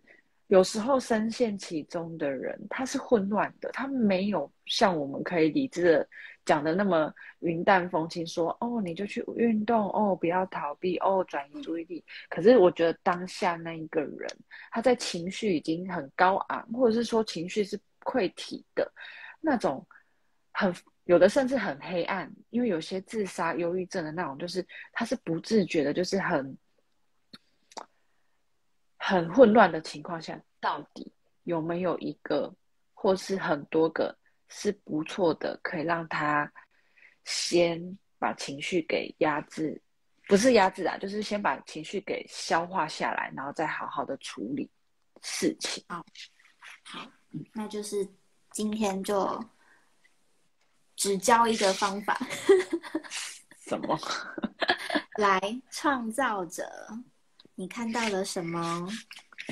[0.48, 6.10] 有时候深陷其中的人，他是混乱的，他没有像我们可以理智的
[6.46, 12.04] 讲的那么云淡风轻，说哦，你就去运动，哦，不要逃避，哦，转移注意力。
[12.30, 14.28] 可是我觉得当下那一个人，
[14.72, 18.92] 他在情绪已经很高昂，或者是说情绪是溃体的
[19.42, 19.86] 那种，
[20.52, 20.74] 很
[21.06, 26.58] 有的甚至很黑暗，因为有些自杀、忧郁症的那种，就是他是不自觉的，就是很。
[29.06, 31.12] 很混乱的情况下，到底
[31.44, 32.50] 有没有一个
[32.94, 34.18] 或是很多个
[34.56, 36.54] 是不错的，可以让他
[37.26, 39.82] 先把情绪给压制，
[40.28, 44.70] 不是压制啊，就是先把情绪给消化下来，然后再好好的处理
[45.24, 45.84] 事情。
[45.90, 46.06] 好，
[46.84, 47.12] 好，
[47.54, 48.08] 那就是
[48.52, 49.44] 今天就
[50.96, 52.16] 只教一个方法。
[53.66, 54.00] 什么？
[55.18, 56.64] 来，创造者。
[57.56, 58.88] 你看到了什么？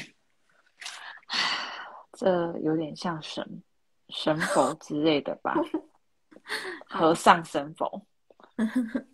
[2.14, 3.64] 这有点像神
[4.12, 5.56] 神佛之类的吧？
[6.88, 8.06] 和尚神佛。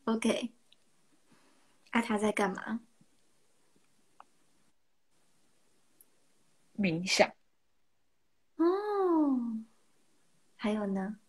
[0.05, 0.53] OK。
[1.91, 2.79] 啊，他在干嘛？
[6.75, 7.29] 冥想。
[8.57, 9.63] 哦。
[10.55, 11.19] 还有呢？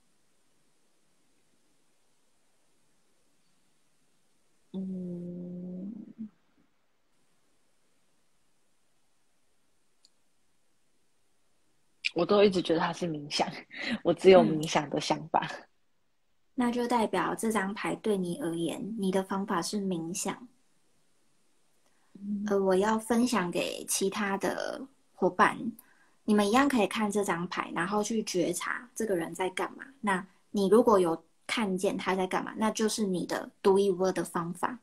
[12.18, 13.48] 我都一直觉得它是冥想，
[14.02, 15.48] 我只有冥想的想法。
[16.56, 20.48] 那就代表这张牌对你而言，你的方法是冥想。
[22.48, 25.56] 呃，我要分享给其他的伙伴，
[26.24, 29.84] 你们一样可以看这张牌，然后去觉察这个人在干嘛。
[30.00, 34.76] 那你如果有看见他在干嘛，那就是你的独一无二的方法。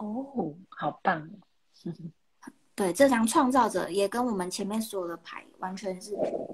[0.00, 1.28] 哦，好棒！
[2.76, 6.10] 对，这张创造者也跟我们前面所有的牌完全是，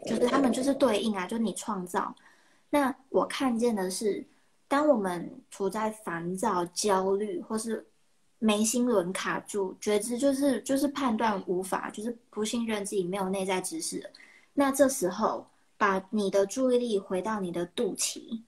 [0.07, 2.15] 就是他们就是对应啊，就你创造。
[2.71, 4.25] 那我看见的是，
[4.69, 7.85] 当我们处在烦躁、焦虑或是
[8.39, 14.09] 眉心轮卡住，觉知就是就是判断无法，就是不信任自己，没有内在知识。
[14.55, 15.45] 那这时候，
[15.77, 18.43] 把你的注意力回到你的肚脐，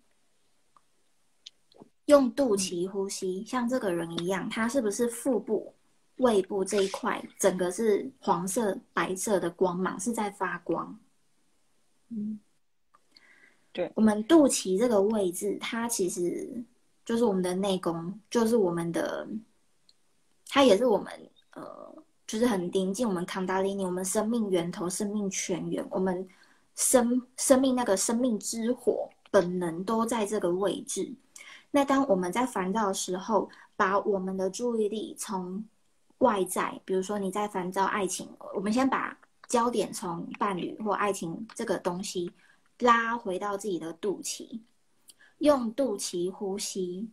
[2.05, 5.75] 用肚脐呼吸，像这个人一样，他是不是腹部？
[6.17, 10.99] 胃部这一块，整个是黄色、白色的光芒，是在发光。
[12.11, 12.39] 嗯，
[13.73, 16.65] 对，我们肚脐这个位置，它其实
[17.05, 19.27] 就是我们的内功，就是我们的，
[20.49, 21.13] 它也是我们
[21.55, 26.29] 呃，就是很临近我们康达利尼，我们生命源头、生命泉源，我们
[26.77, 31.13] 生生命那个生命之火本能都在这个位置。
[31.73, 35.65] 那当我们在烦躁的时候，把我们的注意力从
[36.25, 42.33] 外在，比如说你在烦躁爱情，我们先把焦点从伴侣或爱情这个东西
[42.79, 44.61] 拉回到自己的肚脐，
[45.39, 47.09] 用肚脐呼吸。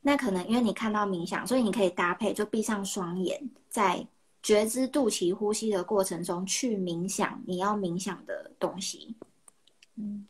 [0.00, 4.06] 那可能因为你看到冥想，所以你可以搭配，就闭上双眼，在
[4.42, 9.16] 觉知肚脐呼吸的过程中去冥想你要冥想的东西。
[9.96, 10.28] 嗯，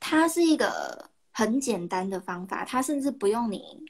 [0.00, 3.84] 它是一个很简单的方法，它甚至不用你。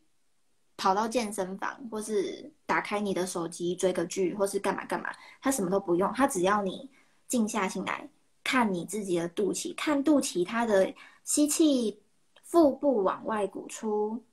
[0.78, 5.12] 跑到健身房，或是打开你的手机追个剧，或是干嘛干嘛，
[5.42, 6.88] 他什么都不用，他只要你
[7.26, 8.08] 静下心来
[8.44, 12.00] 看你自己的肚脐，看肚脐，它的吸气，
[12.44, 14.24] 腹部往外鼓出，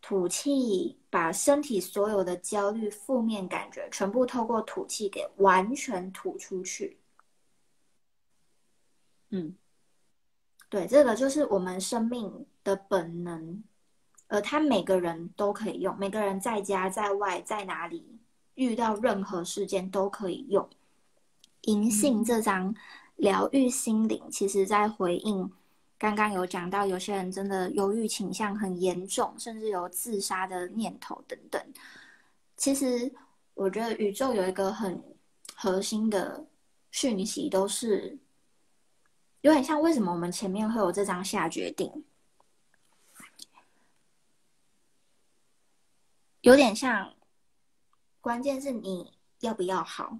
[0.00, 6.98] 吐气，把身体所有的焦虑、负面感觉全部透过吐气给完全吐出去。
[9.28, 9.54] 嗯，
[10.70, 13.62] 对，这个就是我们生命的本能。
[14.32, 18.18] 而他每个人都可以用，每个人在家在外在哪里
[18.54, 20.66] 遇到任何事件都可以用。
[21.62, 22.74] 银杏这张
[23.16, 25.52] 疗愈心灵，其实在回应
[25.98, 31.62] 刚刚有讲到，有些人真的忧郁倾向很严重，甚至有自杀的念头等等。
[32.56, 33.12] 其实
[33.52, 34.98] 我觉得宇宙有一个很
[35.54, 36.42] 核心的
[36.90, 38.16] 讯息，都是
[39.42, 41.92] 有点像为什么我们前面会有这张下决定。
[46.42, 47.12] 有点像，
[48.20, 50.18] 关键是你要不要好。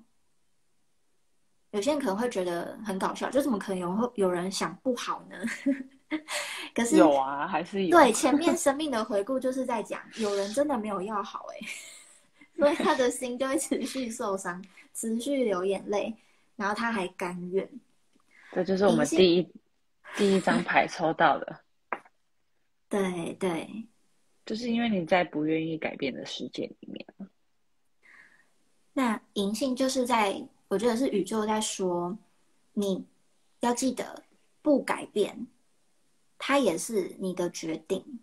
[1.73, 5.37] 有些人可能会觉得很搞笑，就怎么可能有会有人想不好呢？
[6.75, 7.97] 可是有啊，还是有。
[7.97, 11.59] 对，前面 生命的回顾就是在讲，有人真的没有要好哎，
[12.57, 14.63] 所以他的心就会持续受伤，
[14.95, 16.15] 持续流眼泪，
[16.57, 17.69] 然后他还甘愿。
[18.53, 19.53] 这就是我们第一
[20.15, 21.61] 第一张牌抽到的。
[22.91, 23.89] 对对。
[24.45, 27.07] 就是因为你在不愿意改变的世界里面，
[28.93, 32.19] 那银性就是在，我觉得是宇宙在说，
[32.73, 33.05] 你
[33.61, 34.25] 要记得
[34.61, 35.47] 不改变，
[36.39, 38.21] 它也是你的决定。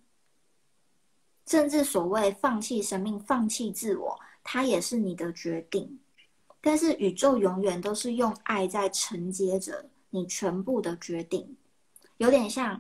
[1.48, 6.00] 甚至所谓放弃生命、放弃自我，它也是你的决定。
[6.62, 11.58] 但是宇宙永远都是用爱在承接着你全部的决定，
[12.18, 12.80] 有点像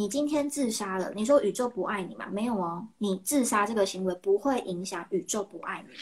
[0.00, 2.26] 你今天自杀了，你说宇宙不爱你吗？
[2.30, 5.94] 没有哦，你自杀这个行为不会影响宇宙不爱你。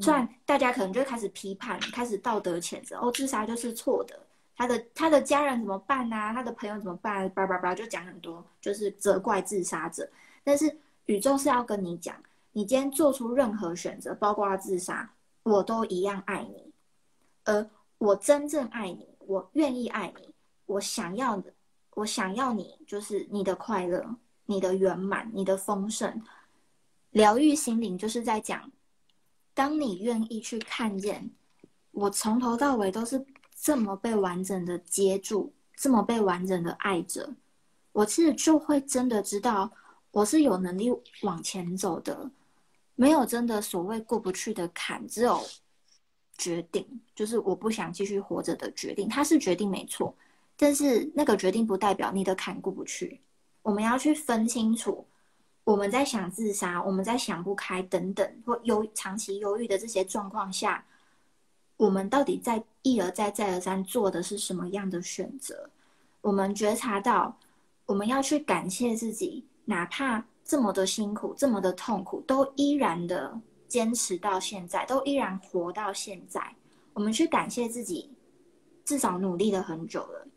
[0.00, 4.16] 虽然大家可能就开始批判，开始道德谴责，哦，自杀就是错的，
[4.54, 6.32] 他的他的家人怎么办啊？
[6.32, 7.28] 他的朋友怎么办？
[7.30, 10.08] 叭叭叭，就讲很多，就是责怪自杀者。
[10.44, 12.14] 但是宇宙是要跟你讲，
[12.52, 15.12] 你今天做出任何选择，包括自杀，
[15.42, 16.72] 我都一样爱你。
[17.42, 20.32] 而我真正爱你，我愿意爱你，
[20.66, 21.52] 我想要的，
[21.94, 24.16] 我想要你，就是你的快乐、
[24.46, 26.22] 你的圆满、你的丰盛。
[27.10, 28.70] 疗愈心灵就是在讲，
[29.54, 31.30] 当你愿意去看见，
[31.92, 33.24] 我从头到尾都是
[33.60, 37.32] 这么被完整的接住，这么被完整的爱着，
[37.92, 39.70] 我其实就会真的知道。
[40.10, 40.92] 我是有能力
[41.22, 42.30] 往前走的，
[42.94, 45.40] 没有真的所谓过不去的坎，只有
[46.38, 46.86] 决定，
[47.16, 49.08] 就是我不想继续活着的决定。
[49.08, 50.16] 他是决定没错，
[50.56, 53.20] 但是那个决定不代表你的坎过不去。
[53.62, 55.06] 我们要去分清楚，
[55.64, 60.84] 我们在想自杀，我们在想不开等等，或忧长期忧郁的这些状况下，
[61.76, 65.70] 我们到底在一而再再而三做的是什么样的选择？
[66.20, 67.36] 我们觉察到，
[67.86, 69.44] 我们要去感谢自己。
[69.66, 76.54] 哪怕这么的辛苦，这么的痛苦，都依然的坚持到现在，都依然活到现在。
[76.92, 78.10] 我们去感谢自己，
[78.84, 80.28] 至少努力了很久了。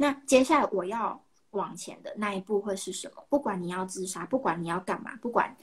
[0.00, 3.22] 那接下来我要往前的那一步会是什么？
[3.28, 5.54] 不管你要自杀，不管你要干嘛，不管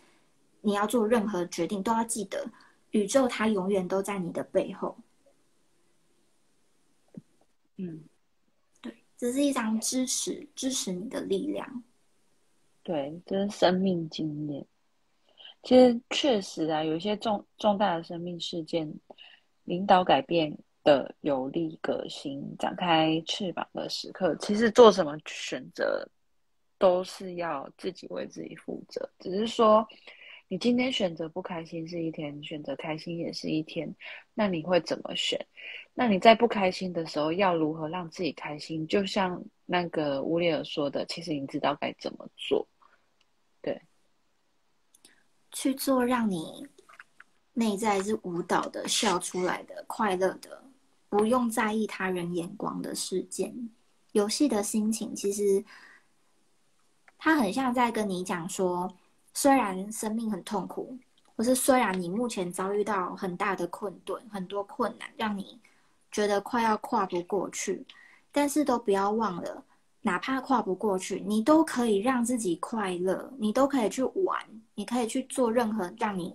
[0.61, 2.47] 你要做任何决定，都要记得，
[2.91, 4.95] 宇宙它永远都在你的背后。
[7.77, 8.03] 嗯，
[8.79, 11.83] 对，这是一张支持支持你的力量。
[12.83, 14.63] 对，这是生命经验。
[15.63, 18.93] 其实确实啊，有一些重重大的生命事件，
[19.63, 20.55] 领导改变
[20.87, 26.09] 的有力革新，展开翅膀的时刻，其实做什么选择，
[26.77, 29.09] 都是要自己为自己负责。
[29.19, 29.85] 只是说，
[30.47, 33.93] 你今天选择不开心是一天，选择开心也是一天，
[34.33, 35.37] 那你会怎么选？
[35.93, 38.87] 那你在不开心的时候，要如何让自己开心？
[38.87, 42.65] 就像那个乌列尔说的，其实你知道该怎么做。
[43.61, 43.81] 对，
[45.51, 46.65] 去做让你
[47.51, 50.63] 内在是舞蹈的、笑出来的、快乐的，
[51.09, 53.69] 不用在意他人眼光的事件。
[54.13, 55.63] 游戏的心情其实，
[57.17, 58.91] 他很像在跟你讲说，
[59.33, 60.97] 虽然生命很痛苦，
[61.35, 65.59] 或是虽然你目前遭遇到很大的困顿、很多困难，让你
[66.11, 67.85] 觉得快要跨不过去，
[68.31, 69.63] 但是都不要忘了。
[70.01, 74.41] 哪怕跨不过去，你都可以让自己快乐，你都可以去玩，
[74.75, 76.33] 你可以去做任何让你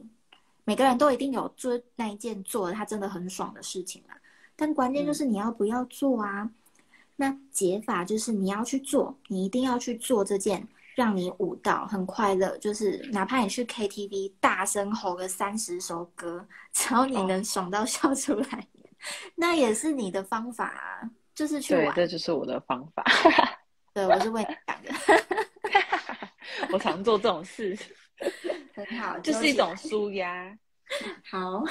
[0.65, 4.15] 每个人都一定有做那一件做的他真的很爽的事情啊。
[4.63, 6.49] 但关键就是你要不要做啊？
[7.17, 18.65] 那解法就是你要去做，你一定要去做这件让你舞蹈很快乐，就是哪怕你去 KTV 大声吼个三十首歌， 只要你能爽到笑出来，
[19.35, 21.93] 那也是你的方法啊，就是去玩。
[21.93, 23.05] 对，这就是我的方法。
[23.93, 24.93] 对，我是为你 讲的。
[26.73, 27.77] 我常做这种事，
[28.77, 30.57] 很好，就是一种舒压。
[31.29, 31.65] 好，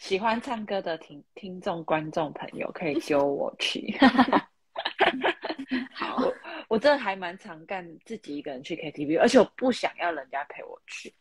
[0.00, 3.94] 喜欢唱歌的听听众、观众朋友可以揪我去。
[5.92, 6.34] 好，我
[6.68, 11.14] 我真的还蛮常干自己一个人去 KTV，而且我不想要人家陪我去，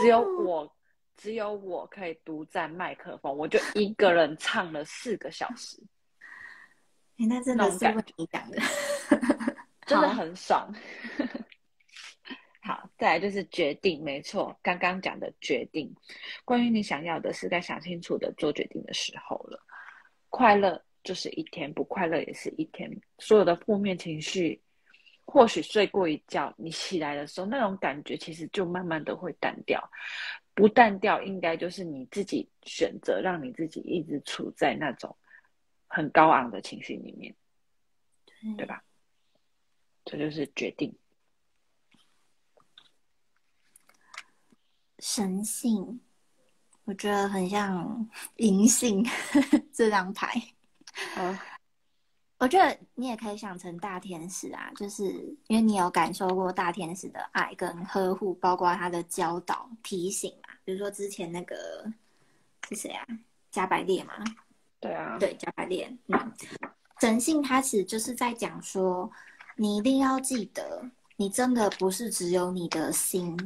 [0.00, 0.74] 只有我，
[1.18, 5.78] 只有我可以独占麦克风，我就一个人唱了四个小时。
[7.18, 8.58] 哎，那真的是为你讲的，
[9.84, 10.74] 真的很爽。
[12.66, 15.94] 好，再来就是决定，没错，刚刚讲的决定，
[16.44, 19.64] 关于你想要的是该想清楚的做决定的时候了。
[20.30, 22.90] 快乐就是一天，不快乐也是一天。
[23.18, 24.60] 所有的负面情绪，
[25.24, 29.80] 或许睡过一觉，你起来的时候，那种感觉其实就慢慢的会淡掉。
[30.52, 35.16] 不淡掉，应该就是你自己选择，让你自己一直处在那种。
[35.88, 37.32] 很高昂的情绪里面，
[38.56, 38.82] 对吧？
[40.04, 40.92] 这就是决定。
[44.98, 46.00] 神性，
[46.84, 49.06] 我觉得很像银性
[49.72, 50.42] 这张牌。
[51.14, 51.42] 啊，
[52.38, 55.04] 我觉得你也可以想成大天使啊，就是
[55.48, 60.54] 因为你有感受过大天使的爱跟呵护，包括他的教导、提醒嘛。
[60.64, 61.56] 比如说之前那个
[62.68, 63.06] 是谁啊？
[63.50, 64.12] 加百列嘛？
[64.80, 65.90] 对啊，对加百列。
[66.08, 66.32] 嗯，
[67.00, 69.10] 神性它其实就是在讲说，
[69.56, 70.82] 你一定要记得，
[71.16, 73.36] 你真的不是只有你的心、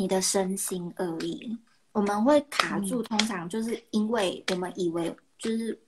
[0.00, 1.54] 你的身心而已。
[1.92, 5.78] 我们会卡住，通常就是因为我们以为就是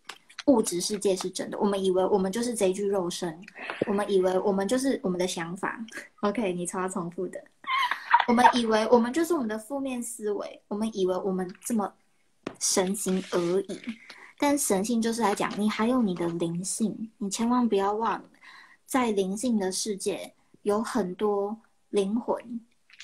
[0.45, 3.41] 物质世界是真的，我们以为我们就是这具肉身，
[3.87, 5.83] 我们以为我们就是我们的想法。
[6.21, 7.43] OK，你超重复的。
[8.29, 11.91] 我们以为我们就是我们的负面思维，我们以为我们这么
[12.59, 13.81] 神行而已。
[14.39, 18.25] 但神性就是来讲，你还有你的灵性，你千万不要忘了，
[18.85, 21.57] 在灵性的世界有很多
[21.89, 22.61] 灵魂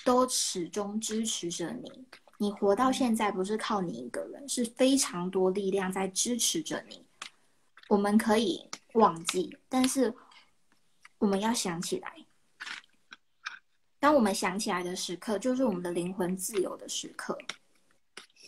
[0.08, 2.06] 都始终支持着你。
[2.38, 7.04] 你活到现在不是靠你一个人，是非常多力量在支持着你。
[7.90, 10.14] 我们可以忘记，但是
[11.18, 12.24] 我们要想起来。
[13.98, 17.36] 当我们想起来的时刻，就是我们的灵魂自由的时刻。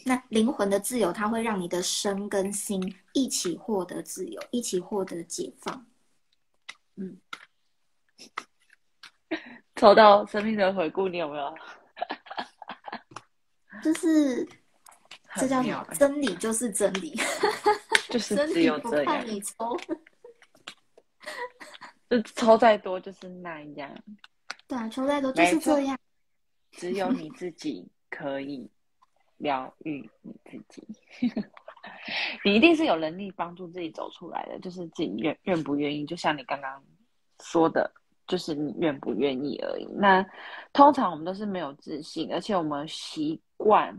[0.07, 5.87] 那灵魂的自由，它会让你的身跟心一起获得自由，一起获得解放。
[6.97, 7.21] 嗯，
[9.77, 11.55] 抽到生命的回顾，你有没有？
[13.83, 14.47] 就是
[15.37, 15.87] 这叫什么？
[15.95, 17.15] 真理就是真理，
[18.11, 19.27] 就是 只有这样。
[19.27, 19.77] 你抽，
[22.11, 23.91] 就抽再多就是那样。
[24.67, 25.99] 对啊，抽再多就是这样。
[26.73, 28.71] 只有你自己可以
[29.39, 30.87] 疗愈你自己，
[32.45, 36.05] 你一定是有能力帮助自己走出来的，就是自己愿愿不愿意。
[36.05, 36.85] 就像你刚刚
[37.43, 37.91] 说的，
[38.31, 39.85] 就是你愿不愿意而已。
[39.93, 40.25] 那
[40.73, 43.39] 通常我们都是没有自信，而且我们习。
[43.63, 43.95] 惯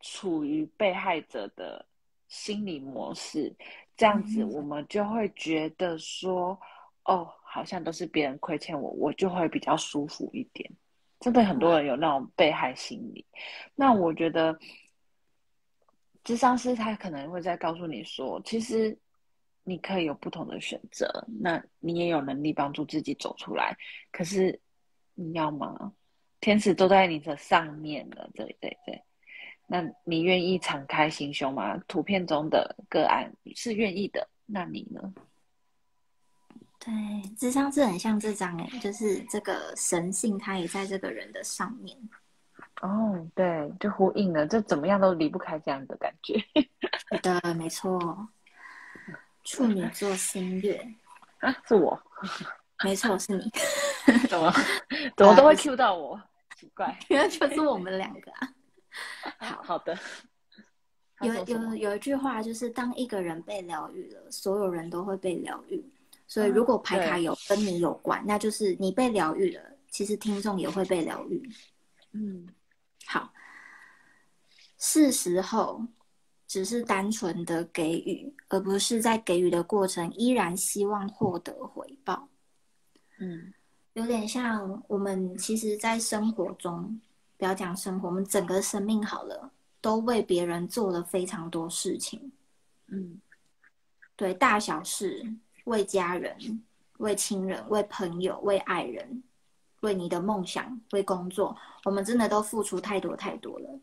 [0.00, 1.86] 处于被害者的
[2.26, 3.54] 心理模式，
[3.96, 6.58] 这样子我们就会觉得说，
[7.04, 10.68] 哦，好像都是别人亏欠我，我就会比较舒服一点。
[11.20, 13.24] 真的很多人有那种被害心理。
[13.76, 14.58] 那我觉得，
[16.24, 18.98] 智商师他可能会在告诉你说，其实
[19.68, 23.76] 你可以有不同的选择，那你也有能力帮助自己走出来。
[24.12, 24.58] 可是
[25.14, 25.92] 你要吗？
[26.40, 29.02] 天使都在你的上面了，对对对，
[29.66, 31.76] 那你愿意敞开心胸吗？
[31.88, 35.12] 图片中的个案是愿意的，那你呢？
[36.78, 36.94] 对，
[37.36, 41.96] 智商是很像这张哎，就是这个神性，它也在这个人的上面。
[42.82, 46.40] 哦，对，就呼应了，这怎么样都离不开这样的感觉。
[47.10, 48.28] 对的，没错。
[49.46, 50.86] 处女座星月
[51.38, 51.98] 啊，是我。
[52.84, 53.50] 没错，是你。
[54.28, 54.52] 怎么
[55.16, 56.20] 怎么都会 Q 到我，
[56.56, 58.52] 奇怪， 原来就是我们两个啊。
[59.38, 59.98] 好好的，
[61.20, 65.84] 有有有一句话就是，当一个人被疗愈了，所有人都会被疗愈。
[66.28, 71.50] 所以如果牌卡有跟你有关，那就是你被疗愈了，其实听众也会被疗愈。
[72.12, 72.48] 嗯，
[73.06, 73.32] 好，
[74.78, 75.82] 是时候
[76.56, 82.26] 只是单纯的给予，而不是在给予的过程依然希望获得回报。
[83.18, 83.52] 嗯，
[83.92, 86.98] 有点像我们其实，在生活中，
[87.36, 89.52] 不要讲生活，我们整个生命好了，
[89.82, 92.32] 都为别人做了非常多事情。
[92.86, 93.20] 嗯，
[94.16, 95.30] 对，大小事，
[95.64, 96.62] 为家人，
[96.96, 99.22] 为亲人，为朋友，为爱人，
[99.82, 101.54] 为你的梦想，为工作，
[101.84, 103.78] 我们真的都付出太多太多了。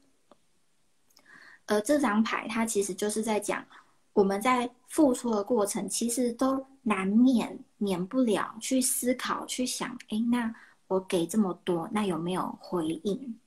[1.68, 3.66] 而这张牌，它其实就是在讲。
[4.14, 10.54] 我们在付出的过程，其实都难免免不了去思考、去想：哎，那
[10.86, 13.40] 我给这么多，那有没有回应？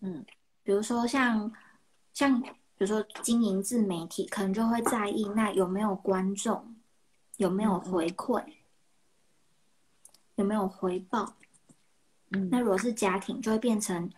[0.00, 0.26] 嗯，
[0.64, 1.52] 比如说像
[2.12, 6.74] 像，比如说经营自媒体，可能就会在意那有没有观众，
[7.36, 8.44] 有没有回馈，
[10.34, 11.34] 有没有回报？
[12.32, 14.10] 嗯，那如果是家庭，就会变成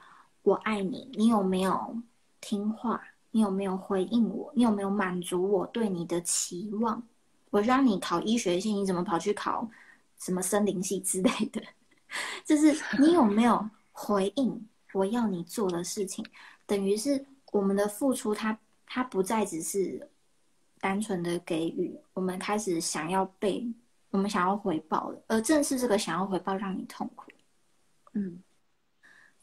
[0.44, 1.96] 我爱你，你有没有
[2.40, 3.02] 听话？
[3.30, 4.52] 你有没有回应我？
[4.54, 7.02] 你有没有满足我对你的期望？
[7.50, 9.68] 我让你考医学系，你怎么跑去考
[10.18, 11.62] 什么森林系之类的？
[12.44, 16.24] 就是你有没有回应我要你做的事情？
[16.66, 20.10] 等于是我们的付出，它它不再只是
[20.78, 23.66] 单纯的给予，我们开始想要被
[24.10, 27.32] 我们想要回报了，而正是这个想要回报让你痛苦。
[28.12, 28.42] 嗯。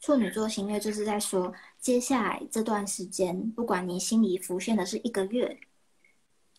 [0.02, 5.60] 处女座星月就是在说，接下来这段时间，不管你心里浮现的是一个月、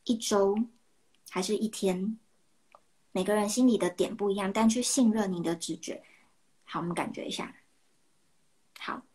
[0.05, 0.57] 一周，
[1.29, 2.17] 还是一天，
[3.11, 6.01] 每个人心里的点不一样，但去信任你的直觉。
[6.63, 7.53] 好，我们感觉一下。
[8.79, 9.05] 好，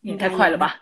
[0.00, 0.78] 你太快了吧？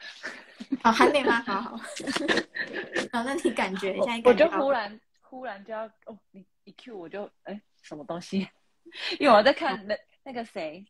[0.83, 1.41] 好， 还没吗？
[1.43, 1.77] 好好。
[3.15, 4.21] 好，那你感觉一下。
[4.25, 8.49] 我就忽然忽然就要哦，你一 Q 我就哎，什么东西？
[9.21, 10.85] 因为我在看那那个谁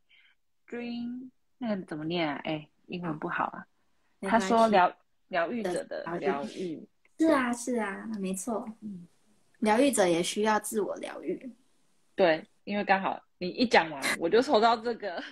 [0.66, 1.28] ，Dream。
[1.63, 2.41] 那个怎么念啊？
[2.43, 3.65] 哎，英文不好啊。
[4.23, 4.93] 他说疗
[5.29, 6.85] 疗愈者的疗愈，
[7.19, 8.69] 是啊是啊，没错。
[8.81, 9.07] 嗯，
[9.61, 11.49] 疗愈者也需要自我疗愈。
[12.17, 15.23] 对，因为刚好你一讲完，我就抽到这个，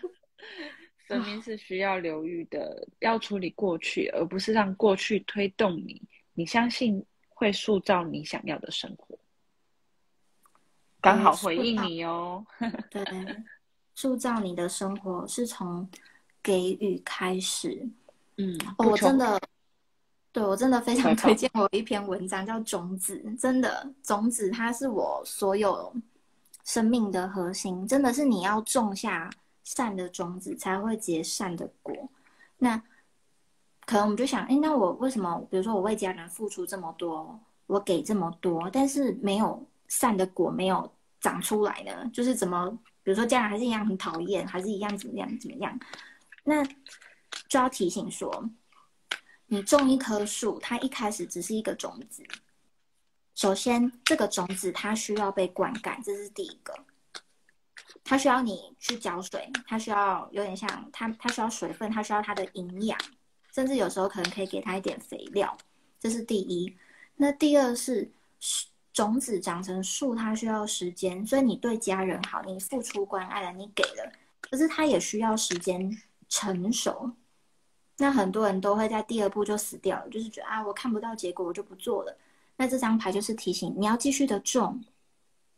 [1.08, 6.00] 生命是需要疗愈的，要处理过去，而不是让过去推动你。
[6.34, 9.18] 你相信会塑造你想要的生活。
[11.00, 12.46] 刚好回应你哦。
[12.88, 13.04] 对，
[13.96, 15.90] 塑造你的生活是从
[16.42, 17.88] 给予开始。
[18.36, 19.40] 嗯，我真的，
[20.32, 23.22] 对我真的非常推荐我一篇文章，叫《种子》。
[23.40, 25.94] 真的，种子它是我所有
[26.64, 27.86] 生命的核心。
[27.86, 29.30] 真的是你要种下
[29.64, 31.94] 善的种子，才会结善的果。
[32.58, 32.76] 那
[33.86, 35.46] 可能我们就想，哎，那我为什么？
[35.50, 39.66] 比如说，我为家人付出这么多，我给这么多，但是没有。
[39.90, 40.88] 善的果没有
[41.20, 42.70] 长出来呢，就是怎么，
[43.02, 45.76] 比如说家人还是一样很讨厌，还是一样怎么样怎么样，
[46.50, 46.64] 那
[47.48, 48.50] 就要提醒说，
[49.46, 52.24] 你种一棵树，它一开始只是一个种子，
[53.36, 56.74] 首先这个种子它需要被灌溉，这是第一个，
[58.02, 62.98] 它需要你去浇水，它需要有点像它，它需要水分，它需要它的营养，
[63.54, 65.56] 甚至有时候可能可以给它一点肥料，
[66.00, 66.76] 这是第一。
[67.14, 68.10] 那第二是。
[68.92, 75.96] 种子长成树，它需要时间，所以你对家人好，你付出关爱了，你给了，可是它也需要时间
[76.30, 77.12] 成熟。
[77.98, 82.16] 那很多人都会在第二步就死掉了，就是觉得啊，我看不到结果，我就不做了。
[82.56, 84.82] 那这张牌就是提醒你要继续的种，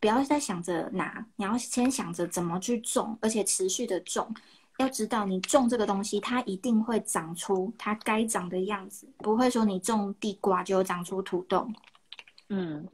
[0.01, 4.35] 不要再想着拿，你要先想着怎么去种，而且持续的种。
[4.79, 11.68] 要知道，你种这个东西，它一定会长出它该长的样子，不会说你种地瓜就长出土豆。
[12.49, 12.89] 嗯。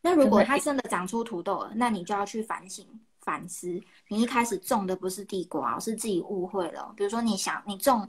[0.00, 2.86] 那如果它真的长出土豆了，那你就要去反省、
[3.28, 3.78] 反思。
[4.08, 6.90] 你一开始种的不是地瓜，是自己误会了。
[6.96, 8.08] 比如说，你想你种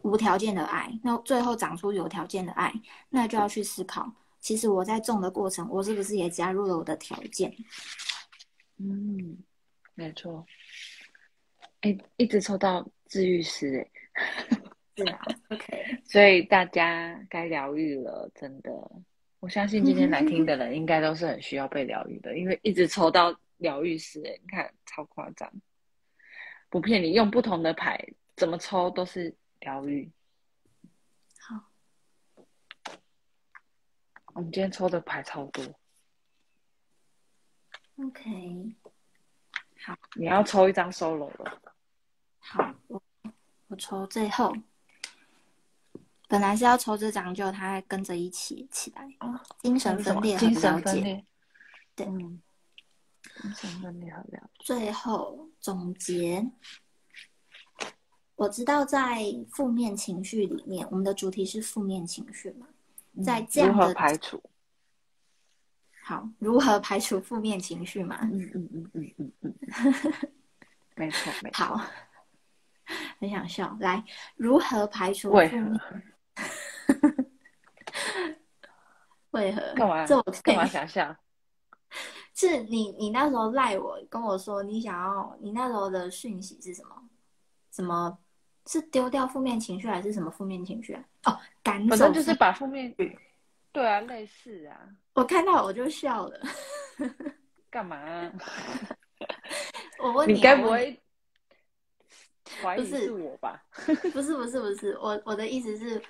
[0.00, 2.72] 无条件的爱，那最后长出有条件的爱，
[3.10, 7.54] 那就要去思考，其实我在种的过程，我是不是也加入了我的条件？
[8.78, 9.36] 嗯，
[9.94, 10.46] 没错。
[11.82, 14.24] 哎，一直抽到治愈师，哎，
[14.96, 15.20] 是啊
[15.50, 16.00] ，OK。
[16.06, 18.72] 所以大家该疗愈了，真的。
[19.40, 25.52] 我相信今天来听的人应该都是很需要被疗愈的，因为一直抽到疗愈师，哎，你看超夸张，
[26.68, 28.04] 不骗你，用不同的牌
[28.36, 30.10] 怎么抽都是疗愈。
[31.38, 31.64] 好，
[34.34, 35.64] 我们今天抽的牌超多。
[37.96, 38.76] OK，
[39.84, 41.60] 好，你要抽一张 solo 了。
[42.38, 43.02] 好，我
[43.68, 44.52] 我抽最后。
[46.30, 49.08] 本来是要抽这张，就他跟着一起起来。
[49.62, 51.24] 精神分裂，精神分裂，
[51.96, 52.42] 对，精
[53.54, 54.40] 神分裂好了解。
[54.60, 56.50] 最后总结，
[58.36, 59.22] 我知道在
[59.52, 62.66] 负面情绪里面，我们的主题是负面情绪嘛，
[63.24, 64.42] 在这样的排除，
[66.04, 68.18] 好，如何排除负面情绪嘛？
[68.22, 69.54] 嗯嗯嗯嗯嗯嗯，
[70.96, 71.64] 没错没错。
[71.64, 71.80] 好，
[73.18, 73.76] 很想笑。
[73.80, 74.04] 来，
[74.36, 75.80] 如何排除负面？
[79.32, 79.74] 为何？
[79.74, 80.06] 干嘛？
[80.06, 81.14] 这我干嘛想象？
[82.38, 86.94] 是你，你那时候赖我，跟我说你想要，你那时候的讯息是什么？
[87.72, 88.16] 什么
[88.66, 91.04] 是丢掉负面情绪，还是什么负面情绪啊？
[91.24, 92.94] 哦，赶走，反正就是把负面，
[93.72, 94.88] 对啊，类似啊。
[95.14, 96.40] 我看到我就笑了。
[97.68, 97.98] 干嘛？
[99.98, 100.96] 我问你，你该不会
[102.62, 103.60] 怀疑是我吧？
[104.12, 106.00] 不是，不是，不是，我我的意思是。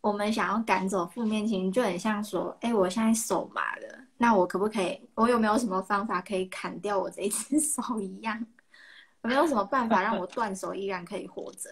[0.00, 5.08] 我们想要赶走负面情绪，就很像说：“哎，我现在手麻了，那我可不可以？
[5.14, 8.46] 我有没有什么方法可以砍掉我这一只 手一样？
[9.22, 11.70] 有没有什么办法让我断手依然可以活着？”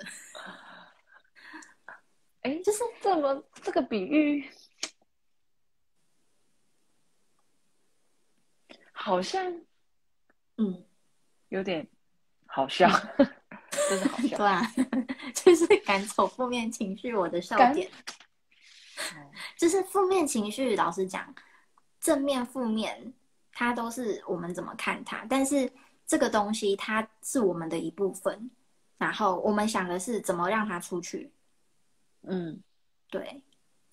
[2.42, 4.48] 哎，就是这么这个比喻，
[8.92, 9.60] 好像
[10.56, 10.84] 嗯，
[11.48, 11.88] 有点
[12.46, 12.88] 好笑，
[13.88, 14.72] 真的好笑，对啊，
[15.34, 17.90] 就是赶走负面情绪，我的笑点。
[19.56, 21.34] 就是负面情绪，老实讲，
[22.00, 23.12] 正面、负面，
[23.52, 25.24] 它都是我们怎么看它。
[25.28, 25.70] 但是
[26.06, 28.50] 这个东西，它是我们的一部分。
[28.98, 31.30] 然后我们想的是怎么让它出去。
[32.22, 32.58] 嗯，
[33.10, 33.42] 对，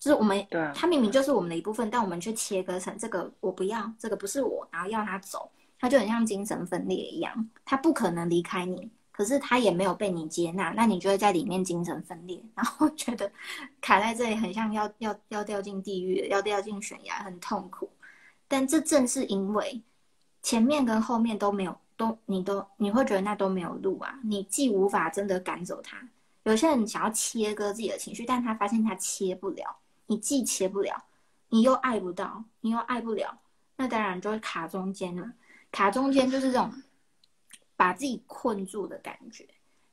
[0.00, 8.90] 就是我们，对，它明明就是我们的一部分，但我们却切割成这个我不要，这个不是我，然后要它走，它就很像精神分裂一样，它不可能离开你。
[9.16, 13.30] 可是他也没有被你接纳，那你就会在里面精神分裂， 然后觉得
[13.80, 17.88] 卡在这里很像要要要掉进地狱，要掉进悬崖，很痛苦。
[18.48, 19.80] 但这正是因为
[20.42, 25.96] 前面跟后面都没有都你都你会觉得那都没有路啊，你既无法真的赶走他。
[26.42, 31.04] 有些人想要切割自己的情绪，但他发现他切不了，你既切不了，
[31.48, 33.38] 你又爱不到，你又爱不了，
[33.76, 35.32] 那当然就会卡中间了。
[35.72, 36.70] 卡中间就是这种
[37.76, 39.46] 把自己困住的感觉。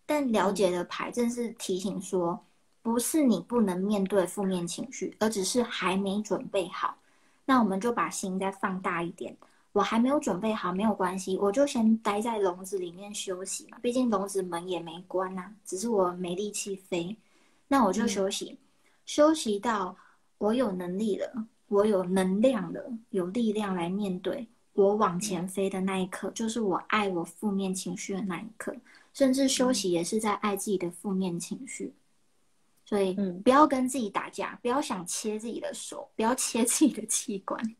[0.06, 2.44] 但了解的牌正是提醒说，
[2.82, 6.98] 不是你不能面对负面情绪，而只是还没准备好。
[7.46, 9.36] 那我们就把心再放大一点。
[9.74, 13.78] 我还没有准备好，没有关系，我就先待在笼子里面休息嘛。
[13.82, 17.16] 毕竟笼子门也没关呐，只是我没力气飞。
[17.70, 18.60] 那我就休息，
[19.06, 19.96] 休息到
[20.40, 28.76] 我有能力了，我有能量了，有力量来面对我往前飞的那一刻，就是我爱我负面情绪的那一刻。
[29.14, 31.94] 甚至休息也是在爱自己的负面情绪。
[32.86, 37.76] 所以，嗯不要跟自己打架，不要想切自己的手，不要切自己的器官。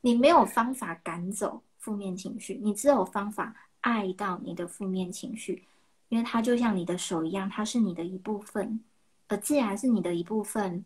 [0.00, 5.64] 你没有方法赶走负面情绪，你只有方法爱到你的负面情绪，
[6.08, 8.80] 因为它就像你的手一样，它是你的一部分。
[9.28, 10.84] 而既然是你的一部分，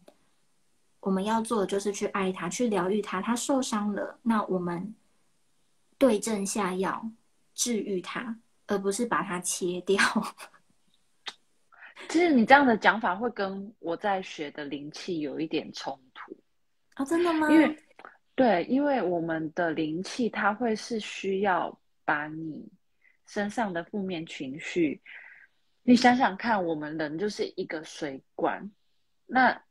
[1.00, 3.20] 我们要做的就是去爱他，去疗愈他。
[3.20, 4.94] 他受伤了，那我们
[5.98, 7.10] 对症下药，
[7.54, 9.98] 治愈他，而不是把它切掉。
[12.08, 16.36] 其实你这样的讲法会跟我在学的灵气有一点冲突
[16.94, 17.04] 啊？
[17.04, 17.50] 真的吗？
[17.50, 17.78] 因为。
[18.36, 22.66] 对，因为我们的灵气，它会是需要把你
[23.26, 24.98] 身上的负面情绪，
[25.82, 28.70] 你想想看，我们人就是一个水管，
[29.26, 29.62] 那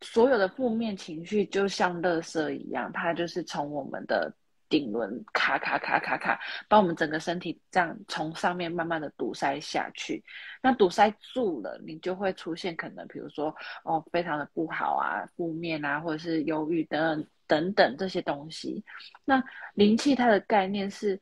[0.00, 4.32] 所有的负面情绪就像垃圾一样，它就是从我们的。
[4.70, 6.38] 顶轮卡卡卡卡卡，
[6.68, 10.22] 把我们整个身体这样从上面慢慢的堵塞下去。
[10.60, 13.48] 那堵塞住了，你就会出现可能，比如说
[13.82, 18.84] 哦，非常的不好啊，负面啊，或者是忧郁等等等等这些东西。
[19.24, 19.42] 那
[19.72, 21.18] 灵气它的概念是，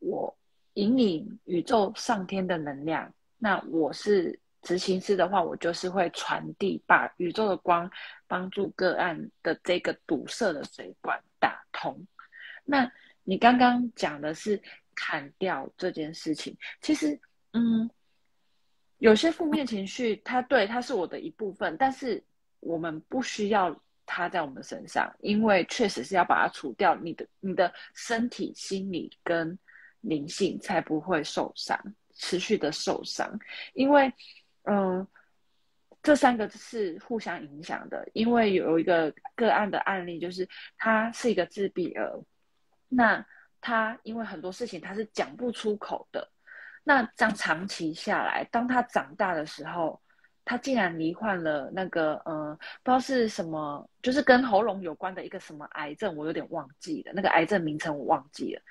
[0.00, 0.36] 我
[0.74, 3.14] 引领宇宙上天的能量。
[3.38, 4.36] 那我是
[4.68, 7.90] 执行师的话，我就是会传递，把宇宙的光
[8.26, 12.06] 帮助个案的这个堵塞的水管打通。
[12.64, 12.92] 那
[13.24, 14.60] 你刚刚讲的是
[14.94, 17.18] 砍掉这件事情，其实，
[17.54, 17.88] 嗯，
[18.98, 22.22] 有些负面情绪，它对它是我的一部分，但是
[22.60, 29.58] 我们不需要它在我们身上，因为确实是要把它除掉，你的你的身体、心理跟
[30.02, 31.80] 灵性才不会受伤，
[32.14, 33.38] 持续的受伤，
[33.72, 34.12] 因为，
[34.70, 35.06] 嗯，
[36.02, 40.46] 这三个是互相影响的，因为有一个个案的案例，就是
[40.76, 42.20] 他是一个自闭儿。
[42.88, 43.24] 那
[43.60, 46.30] 他因为很多事情他是讲不出口的，
[46.84, 50.00] 那这样长期下来，当他长大的时候，
[50.44, 58.62] 他竟然罹患了那个呃，不知道是什么，就是跟喉咙有关的一个什么癌症，我有点忘记了，那个癌症名称我忘记了。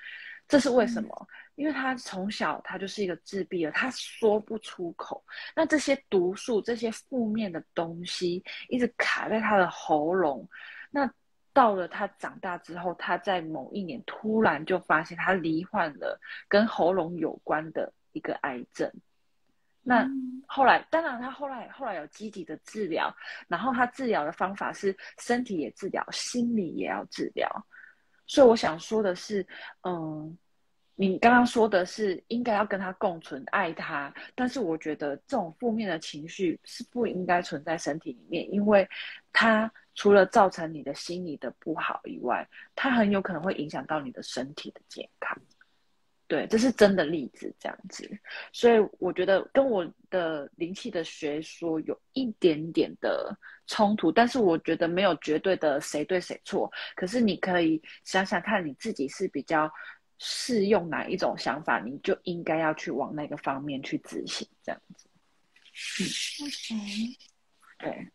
[0.48, 1.28] 这是为什么？
[1.54, 5.22] 因为他从小他就是一个自闭了，他说不出口，
[5.54, 10.48] 那这些毒素、这些负面的东西一直卡在他的喉咙，
[10.90, 11.08] 那。
[11.54, 18.88] 到了他长大之后，他在某一年突然就发现他罹患了跟喉咙有关的一个癌症。
[19.82, 20.08] 那
[20.46, 23.12] 后来，当然他后来后来有积极的治疗，
[23.48, 27.50] 然后他治疗的方法是身体也治疗，心理也要治疗。
[28.28, 29.44] 所以我想说的是，
[29.82, 30.38] 嗯，
[30.94, 38.88] 你刚刚说的是应该要跟他共存，爱他，但是我觉得这种负面的情绪是不应该存在身体里面，因为
[39.32, 39.68] 它。
[40.00, 45.36] 除了造成你的心理的不好以外，它很有可能会影响到你的身体的健康。
[46.28, 48.08] 对，这是真的例子，这样子。
[48.52, 53.34] 所以我觉得跟我的灵气的学说有一点点的
[53.66, 56.70] 冲突，但是我觉得没有绝对的谁对谁错。
[56.94, 59.72] 可是你可以想想看，你自己是比较
[60.18, 65.08] 适用哪一种想法，你就应该要去往那个方面去执行，这样子。
[65.80, 67.16] 嗯，OK，
[67.78, 68.08] 对。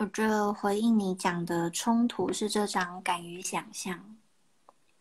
[0.00, 4.16] 我觉得回应你讲的冲突是这张敢于想象，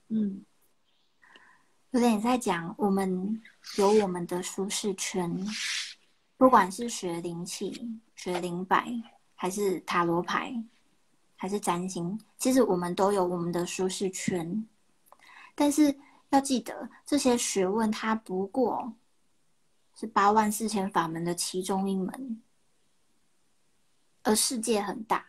[0.07, 0.43] 嗯，
[1.91, 3.41] 有点在讲我们
[3.77, 5.33] 有我们的舒适圈，
[6.35, 8.91] 不管是学灵气、学灵摆，
[9.35, 10.53] 还是塔罗牌，
[11.37, 14.67] 还是占星，其实我们都有我们的舒适圈。
[15.55, 15.97] 但是
[16.29, 18.93] 要记得，这些学问它不过
[19.95, 22.41] 是八万四千法门的其中一门。
[24.23, 25.25] 而世界很大，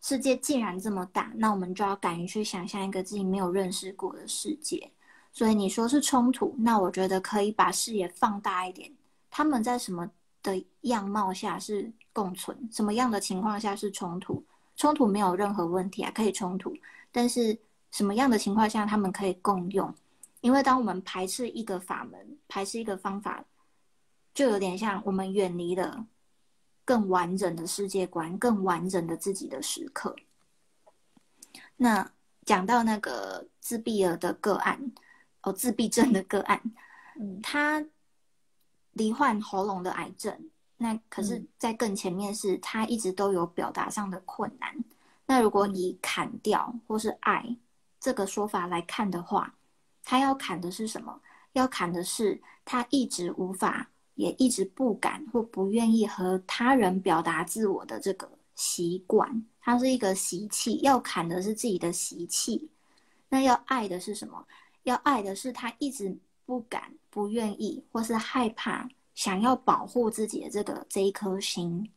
[0.00, 4.92] 世界既然这么大，那我们就要敢于去想象一个自己没有认识过的世界。
[5.32, 8.92] 所以你说是冲突，那我觉得可以把视野放大一点。
[9.30, 10.10] 他们在什么
[10.42, 12.56] 的样貌下是共存？
[12.70, 14.44] 什么样的情况下是冲突？
[14.76, 16.74] 冲突没有任何问题啊，可以冲突。
[17.10, 17.58] 但是
[17.90, 19.92] 什么样的情况下他们可以共用？
[20.42, 23.44] 因为当我们排斥一个法门，排斥一个方法，
[24.34, 26.06] 就有点像我们远离了
[26.84, 30.14] 更完整的世界观、更完整的自己的时刻。
[31.76, 32.10] 那
[32.44, 34.92] 讲到那个自闭儿的个案，
[35.42, 36.60] 哦，自闭症的个案，
[37.18, 37.84] 嗯，他
[38.92, 44.74] 罹患喉咙的癌症，那可是，在更前面是他一直都有表达上的困难。
[45.26, 47.56] 那如果你砍掉或是爱
[47.98, 49.54] 这个说法来看的话，
[50.04, 51.20] 他要砍的是什么？
[51.52, 59.44] 要砍的是他一直无法，也一直不敢或不愿意和他人表达自我的这个习惯。
[59.60, 62.68] 它是一个习气，要砍的是自己的习气。
[63.28, 64.44] 那要爱的是什么？
[64.84, 71.90] 要爱的是他一直不敢、不愿意，或是害怕，想要保护自己的这个这一颗心。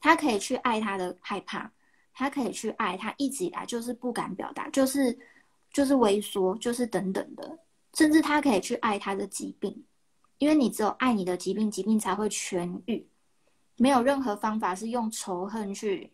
[0.00, 1.70] 他可以去爱他的害怕，
[2.12, 5.18] 他可以去爱他一直以来就是不敢表达，就是
[5.72, 7.58] 就是萎缩，就是等等的。
[7.94, 9.84] 甚至他可以去爱他的疾病，
[10.38, 13.06] 因为你只有爱你的疾病，疾病才会痊愈。
[13.76, 16.12] 没有任何方法是用仇恨去。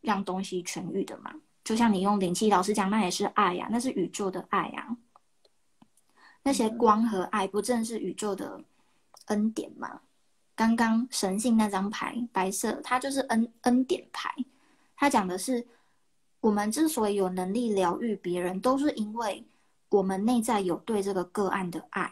[0.00, 1.34] 让东西痊愈的嘛，
[1.64, 4.96] 就像你用灵气，老师讲，那也是爱呀，那是宇宙的爱呀。
[6.48, 8.58] 那些光和爱，不正是宇宙的
[9.26, 10.00] 恩典吗？
[10.56, 14.34] 刚刚神性那张牌，白色，它就是恩恩典牌。
[14.96, 15.66] 它讲的是，
[16.40, 19.44] 我们之所以有能力疗愈别人，都是因为
[19.90, 22.10] 我们内在有对这个个案的爱，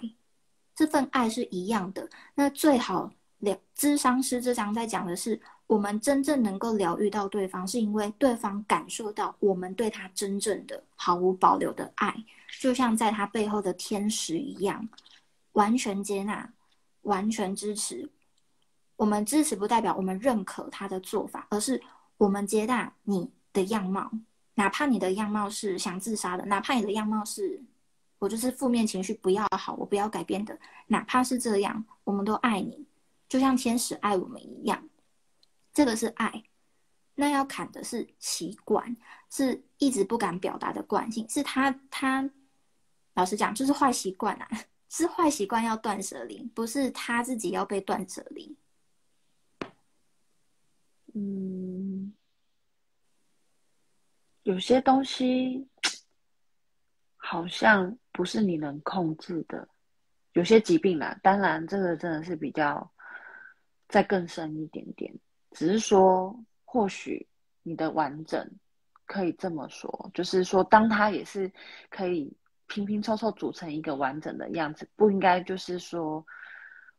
[0.74, 2.06] 这份爱是一样的。
[2.34, 5.40] 那最好疗，智商师这张在讲的是。
[5.66, 12.14] 我们真正能够疗愈到对方，是因为对方感受到我们对他真正的毫无保留的爱，
[12.60, 14.88] 就像在他背后的天使一样，
[15.52, 16.52] 完全接纳、
[17.02, 18.10] 完全支持。
[18.96, 21.82] 我们支持不代表我们认可他的做法，而是
[22.16, 24.10] 我们接纳你的样貌，
[24.54, 27.62] 哪怕你的样貌是想自杀的，哪怕你的样貌是
[28.18, 32.86] 我就是负面情绪不要好，我不要改变的，哪怕是这样，我们都爱你，
[33.28, 34.88] 就像天使爱我们一样。
[35.74, 36.44] 这个是爱，
[37.18, 38.94] 那要砍的是习惯，
[39.30, 42.30] 是一直不敢表达的惯性，是他他，
[43.14, 44.48] 老实讲就是坏习惯啊，
[44.90, 48.54] 是坏习惯要断舍离，不是他自己要被断舍离。
[51.14, 52.14] 嗯，
[54.42, 55.66] 有些东西
[57.16, 59.66] 好像不是你能控制的，
[60.34, 62.92] 有些疾病啦，当然这个真的是比较
[63.88, 65.12] 再更深一点点。
[65.52, 66.38] 只是说，
[66.76, 67.26] 或许
[67.62, 68.46] 你的完整
[69.06, 71.50] 可以这么说，就是说，当它也是
[71.88, 72.30] 可以
[72.66, 76.22] 拼拼凑凑组成一个完整的样子，不应该就是说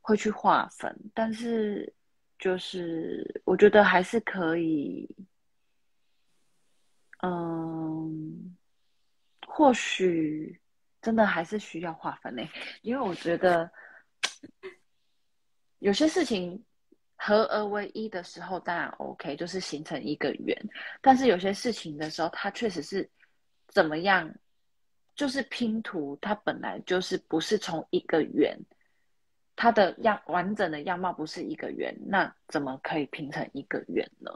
[0.01, 0.99] 会去划分。
[1.13, 1.93] 但是，
[2.39, 5.07] 就是我觉得还是可以，
[7.21, 8.57] 嗯，
[9.45, 10.59] 或许
[11.03, 12.49] 真的还是需要划分嘞，
[12.81, 13.69] 因为我觉得
[15.77, 16.63] 有些事情。
[17.17, 20.55] 合而为一的时候，当然 OK，就是形成一个圆。
[21.01, 23.09] 但是有些事情的时候，它确实是
[23.67, 24.31] 怎么样，
[25.15, 28.57] 就是拼图，它本来就是不是从一个圆，
[29.55, 34.31] 它的样完整的样貌不是一个圆，那怎么可以拼成一个圆呢？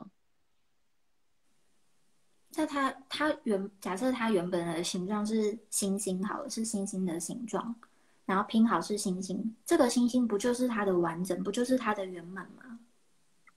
[2.50, 7.74] 在它它原假设它原本的形状是星星，好了，是星星的形状。
[8.26, 12.80] 然后拼好是星星，这个星星不就是它的完整，不就是它的圆满吗？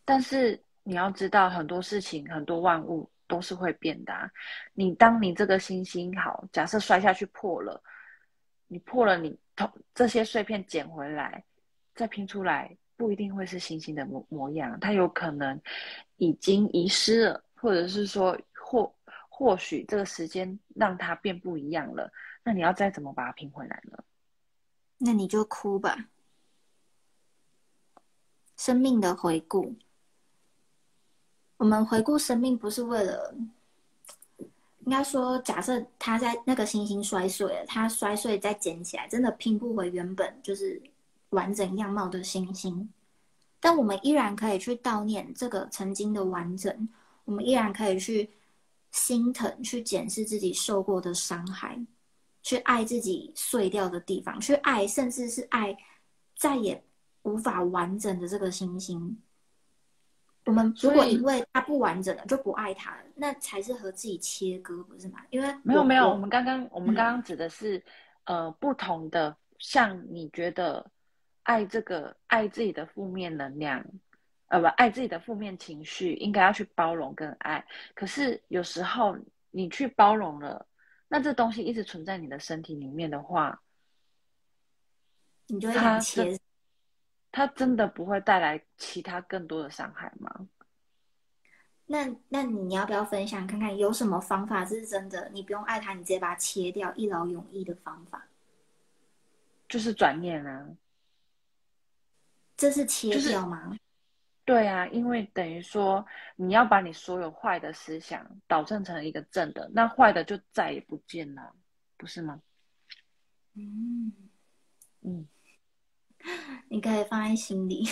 [0.05, 4.13] 但是你要知道，很多事情、很多万物都是会变的。
[4.73, 7.83] 你当你这个星星好，假设摔下去破了，
[8.67, 11.43] 你破了，你同这些碎片捡回来，
[11.95, 15.61] 再拼出来，不一定会是星星的模模样，它有可能
[16.17, 18.93] 已经遗失了，或者是说或
[19.29, 22.13] 或许这个时间让它变不一样了，
[22.43, 23.97] 那你要再怎么把它拼回来呢？
[25.05, 26.09] 那你就哭吧。
[28.57, 29.75] 生命的回顾，
[31.59, 33.35] 我们回顾生命不是为了，
[34.39, 40.81] 应该说，假设他在那个星星摔碎了，他摔碎再捡起来，真的拼不回原本就是
[41.31, 42.89] 完整样貌的星星。
[43.61, 46.89] 但我们依然可以去悼念这个曾经的完整，
[47.27, 48.31] 我们依然可以去
[48.91, 51.85] 心疼，去检视自己受过的伤害。
[52.45, 55.75] 去爱自己碎掉的地方，去爱，甚至是爱
[56.37, 56.85] 再也
[57.23, 59.19] 无法完整的这个星星。
[60.45, 65.21] 我们如果因为它不完整了就不爱它了，那才是和自己切割，不是吗？
[65.31, 67.83] 因为没有没有，我们刚刚我们刚刚指的是
[68.25, 70.85] 呃不同的，像你觉得
[71.45, 73.83] 爱这个爱自己的负面能量，
[74.49, 77.65] 呃不爱自己的负面情绪，应该要去包容跟爱。
[77.95, 79.17] 可是有时候
[79.51, 80.67] 你去包容了。
[81.09, 83.63] 那这东西一直存在你的身体里面的话，
[85.47, 86.39] 你就会想切。
[87.31, 90.49] 它真的不会带来其他更多的伤害吗？
[91.87, 95.29] 那那你要不要分享看看有什么方法这是真的？
[95.31, 98.27] 你不用爱它，你直接把它切掉，一劳永逸的方法，
[99.69, 100.67] 就是转念啊。
[102.57, 103.77] 这是切掉吗？
[104.45, 106.05] 对啊，因为等于说
[106.37, 111.55] 你要把你所有坏的思想导正成一个正的，那坏的就再也不见了，
[111.97, 112.41] 不是吗？
[113.55, 114.13] 嗯
[115.03, 115.29] 嗯。
[116.69, 117.87] 你可以放在心里，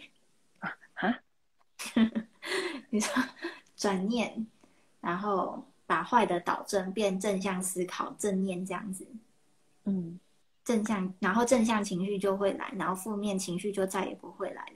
[0.94, 1.18] 啊？
[2.90, 3.22] 你说
[3.74, 4.46] 转念，
[5.00, 9.06] 然后把坏的导正，变正向思考，正念这样子。
[9.84, 10.20] 嗯，
[10.64, 14.62] 正向，然后正向情绪就会来，然后负面情绪就再也不会来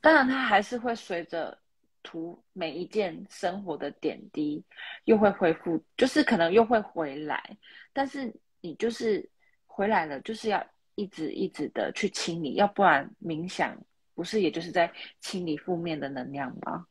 [0.00, 1.58] 当然，它还是会随着
[2.02, 4.64] 图每一件生活的点滴，
[5.04, 7.56] 又会恢复，就是可能又会回来。
[7.92, 9.28] 但是你就是
[9.66, 10.64] 回来了，就是要。
[11.00, 13.72] 一直一直的去清理，要不然冥想
[14.14, 16.88] 不是也就是在清理负面的能量吗？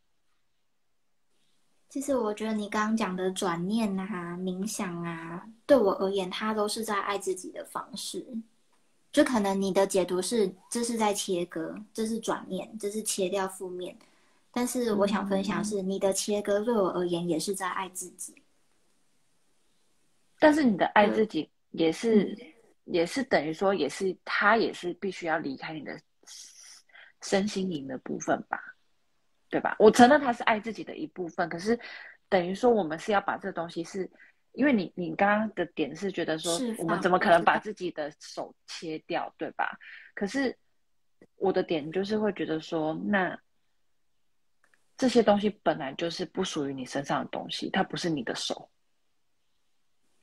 [1.89, 8.26] 其实我觉得你刚刚讲的转念啊、冥想啊，对我而言，它都是在爱自己的方式。
[9.18, 13.97] 就可能你的解读是这是在切割，这是转念，这是切掉负面。
[14.51, 18.36] 但是我想分享是，你的切割对我而言也是在爱自己。
[20.38, 22.38] 但是你的爱自己也是。
[22.86, 25.99] 也是等于说，也是他也是必须要离开你的
[27.22, 28.78] 身心灵的部分吧，
[29.49, 29.76] 对吧？
[29.80, 31.78] 我承认他是爱自己的一部分，可是
[32.30, 34.09] 等于说我们是要把这东西是，
[34.58, 39.78] 因为你你刚刚的点是觉得说，我们怎么可能把自己的手切掉，对吧？
[40.16, 40.58] 可是
[41.36, 43.39] 我的点就是会觉得说，那
[44.97, 48.70] 这些东西本来就是不属于你身上的东西，它不是你的手。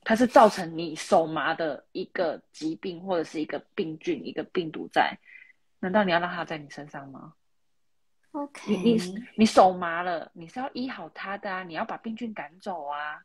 [0.07, 5.17] 它是造成你手麻的一个疾病，或者是一个病菌、一个病毒在，
[5.79, 7.33] 难道你要让它在你身上吗
[8.33, 13.23] ？OK，你你你手麻了，你是要医好它的啊，你要把病菌赶走啊，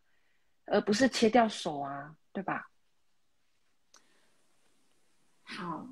[0.71, 2.71] 而不是切掉手啊，对吧？
[5.43, 5.85] 好，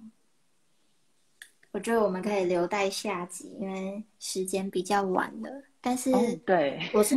[1.72, 5.50] 我觉得我们可以留待下集，因为时间比较晚了。
[5.80, 7.16] 但是，对，我是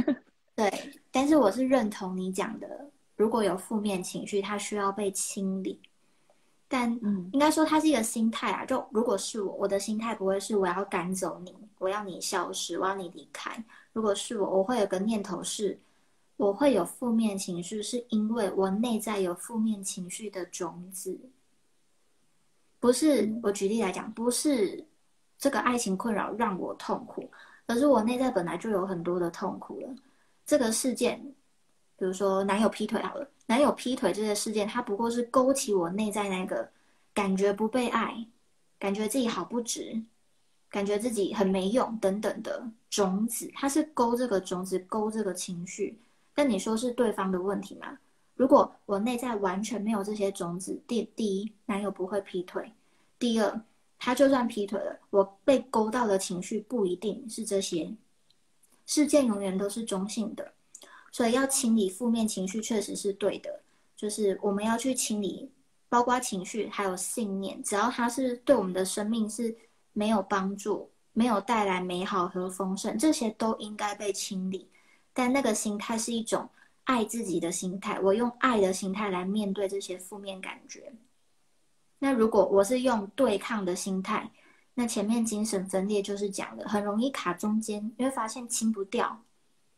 [0.56, 0.70] 对，
[1.12, 2.90] 但是我是认同你讲的。
[3.16, 5.80] 如果有负面情绪，它需要被清理，
[6.68, 6.92] 但
[7.32, 8.66] 应该说它是一个心态啊。
[8.66, 13.64] 就如果是我，我的心态不会是我要赶走你，我要你消失，我要你离开。
[13.94, 15.80] 如果是我，我会有个念头是，
[16.42, 21.16] 我会有负面情绪，是因为我内在有负面情绪的种子。
[22.80, 24.84] 不是我举例来讲，不是
[25.38, 27.30] 这个爱情困扰让我痛苦，
[27.68, 29.96] 而是我内在本来就有很多的痛苦了。
[30.44, 31.24] 这个事件。
[31.96, 36.68] 比如说男友劈腿好了，男友劈腿这些事件，它不过是勾起我内在那个
[37.14, 38.26] 感觉不被爱，
[38.80, 40.02] 感觉自己好不值，
[40.72, 45.96] 感觉自己很没用等等的种子，它是勾这个种子，勾这个情绪。
[46.34, 47.98] 但你说是对方的问题吗？
[48.36, 52.64] 如果我内在完全没有这些种子，第第一，男友不会劈腿；
[53.20, 53.62] 第二，
[54.00, 57.96] 他就算劈腿了，我被勾到的情绪不一定是这些，
[58.88, 60.54] 事件永远都是中性的。
[61.12, 63.62] 所以要清理负面情绪，确实是对的。
[63.96, 65.52] 就是我们要去清理，
[65.88, 69.56] 包括情绪还有信念，只要它是对我们的生命是
[69.94, 74.71] 没有帮助、没有带来美好和丰盛，这些都应该被清理。
[75.14, 76.50] 但那个心态是一种
[76.84, 80.94] 爱自己的心态，我用爱的心态来面对这些负面感觉。
[82.00, 84.32] 那如果我是用对抗的心态，
[84.74, 89.24] 那前面精神分裂就是讲的，很容易卡中间，因为发现清不掉，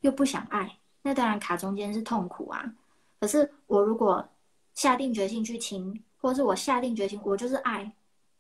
[0.02, 0.78] 又不想爱。
[1.02, 2.74] 那当然卡中间是痛苦啊，
[3.20, 4.30] 可是我如果
[4.74, 7.92] 下定决心去亲，或者是我下定决心我就是爱，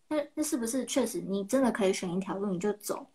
[0.08, 3.06] 那那是不是确实你真的可以选一条路你就走？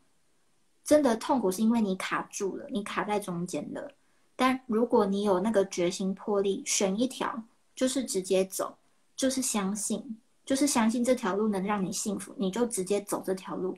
[0.88, 3.92] 真的痛苦是因为你卡住了，你卡在中间了。
[4.34, 7.44] 但如果你有那个决心魄力，选一条
[7.76, 8.74] 就是直接走，
[9.14, 13.76] 就是相信，就是相信这条路能让你幸福，你就直接走这条路，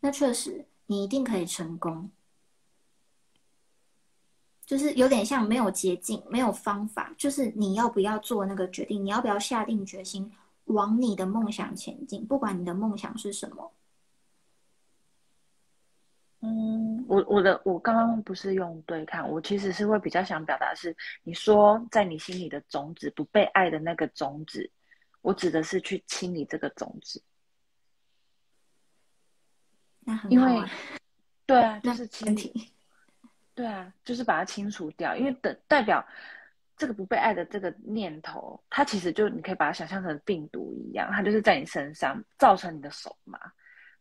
[0.00, 2.10] 那确实你一定可以成功。
[4.66, 10.30] 就是有点像没有捷径，没有方法，就是你要不要做那个决定，你要不要下定决心
[10.66, 13.72] 往你的梦想前进，不管你的梦想是什么。
[16.44, 24.70] 嗯，我我的我刚刚不是用对抗，我其实是会比较想表达是，你说在你心里的种子不被爱的那个种子，
[25.22, 27.22] 我指的是去清理这个种子。
[30.00, 30.70] 那很好啊，
[31.46, 32.52] 对啊， 就是清理。
[33.54, 36.06] 对啊，就是把它清除掉，因为等代表
[36.76, 43.38] 这个不被爱的这个念头，它其实就你可以把它想象成病毒一样，它就是在你身上造成你的手麻。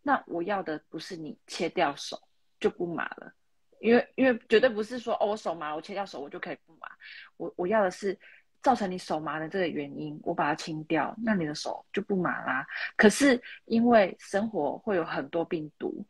[0.01, 2.21] 那我要的不是你切掉手
[2.63, 3.33] 就不麻了，
[3.81, 6.87] 因为因为绝对不是说哦我手麻我切掉手我就可以不麻，
[7.35, 8.17] 我我要的是
[8.61, 12.65] 造成你手麻的这个原因，我把它清掉，那你的手就不麻啦。
[12.95, 16.07] 可是因为生活会有很多病毒，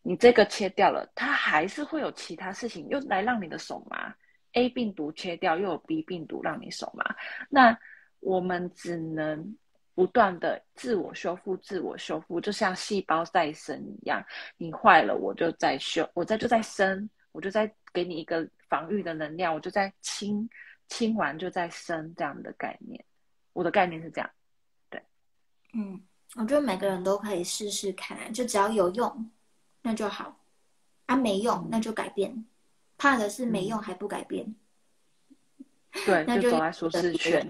[0.00, 4.14] 你这个切掉了，它还是会有其他事情又来让你的手麻。
[4.54, 7.04] A 病毒切掉，又有 B 病毒让你手麻，
[7.50, 7.78] 那
[8.18, 9.54] 我们只能
[10.00, 14.24] 不断的自我修复、自我修复，就像细胞再生一样。
[14.56, 20.48] 你坏了，我就再修，我再就再生，我就再给你一个防御的能量，我就再清
[20.88, 23.04] 清完就再生这样的概念。
[23.52, 24.30] 我的概念是这样，
[24.88, 25.04] 对，
[25.74, 26.00] 嗯，
[26.36, 29.30] 我觉得每个人都可以试试看，就只要有用
[29.82, 30.40] 那就好，
[31.04, 32.46] 啊没用那就改变。
[32.96, 34.54] 怕的是没用还不改变，
[36.06, 37.46] 对，那就走在舒适圈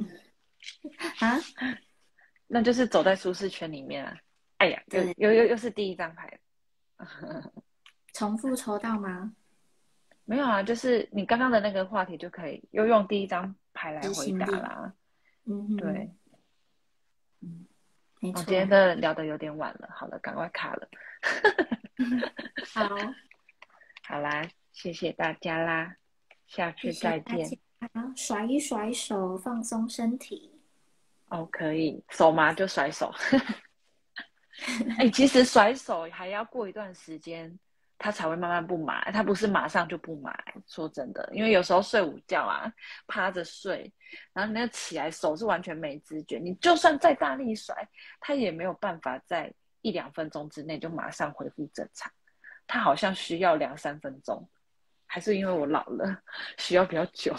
[1.21, 1.39] 啊，
[2.53, 4.19] 那就是走在舒适圈里面啊。
[4.59, 6.39] 哎呀，又又又又是第一张牌，
[8.13, 9.33] 重复抽到吗？
[10.25, 14.93] 没有啊，就是你刚刚的那个话题就可以又用第一张牌来回答啦。
[15.47, 16.11] 嗯，对，
[17.41, 17.67] 嗯，
[18.21, 20.89] 我今天的聊的有点晚了，好了，赶快卡了。
[22.67, 22.89] 好，
[24.07, 24.49] 好啦。
[24.73, 25.97] 谢谢大家啦，
[26.47, 27.59] 下次再见。
[28.15, 30.60] 甩一甩手，放松身体。
[31.31, 33.13] 哦，可以，手麻就甩手。
[34.99, 37.59] 哎，其实甩手还要过一段时间，
[37.97, 39.11] 它才会慢慢不麻。
[39.11, 40.37] 它不是马上就不麻。
[40.67, 42.71] 说真的，因为有时候睡午觉啊，
[43.07, 43.91] 趴着睡，
[44.33, 46.39] 然后你那起来手是完全没知觉。
[46.39, 47.75] 你就算再大力甩，
[48.21, 49.51] 它也没有办法在
[49.81, 52.13] 一两分钟之内就马上恢复正常。
[52.67, 54.47] 它好像需要两三分钟。
[55.07, 56.23] 还是因为我老了，
[56.59, 57.35] 需要比较久。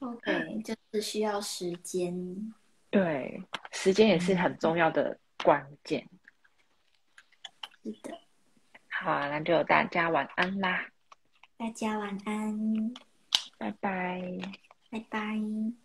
[0.00, 2.52] OK，就是需要时间。
[2.90, 3.42] 对，
[3.72, 6.08] 时间也是很重要的关键。
[7.82, 8.18] 是的。
[8.88, 10.88] 好，那就大家晚安啦。
[11.56, 12.92] 大家晚安。
[13.58, 14.22] 拜拜。
[14.90, 15.83] 拜拜。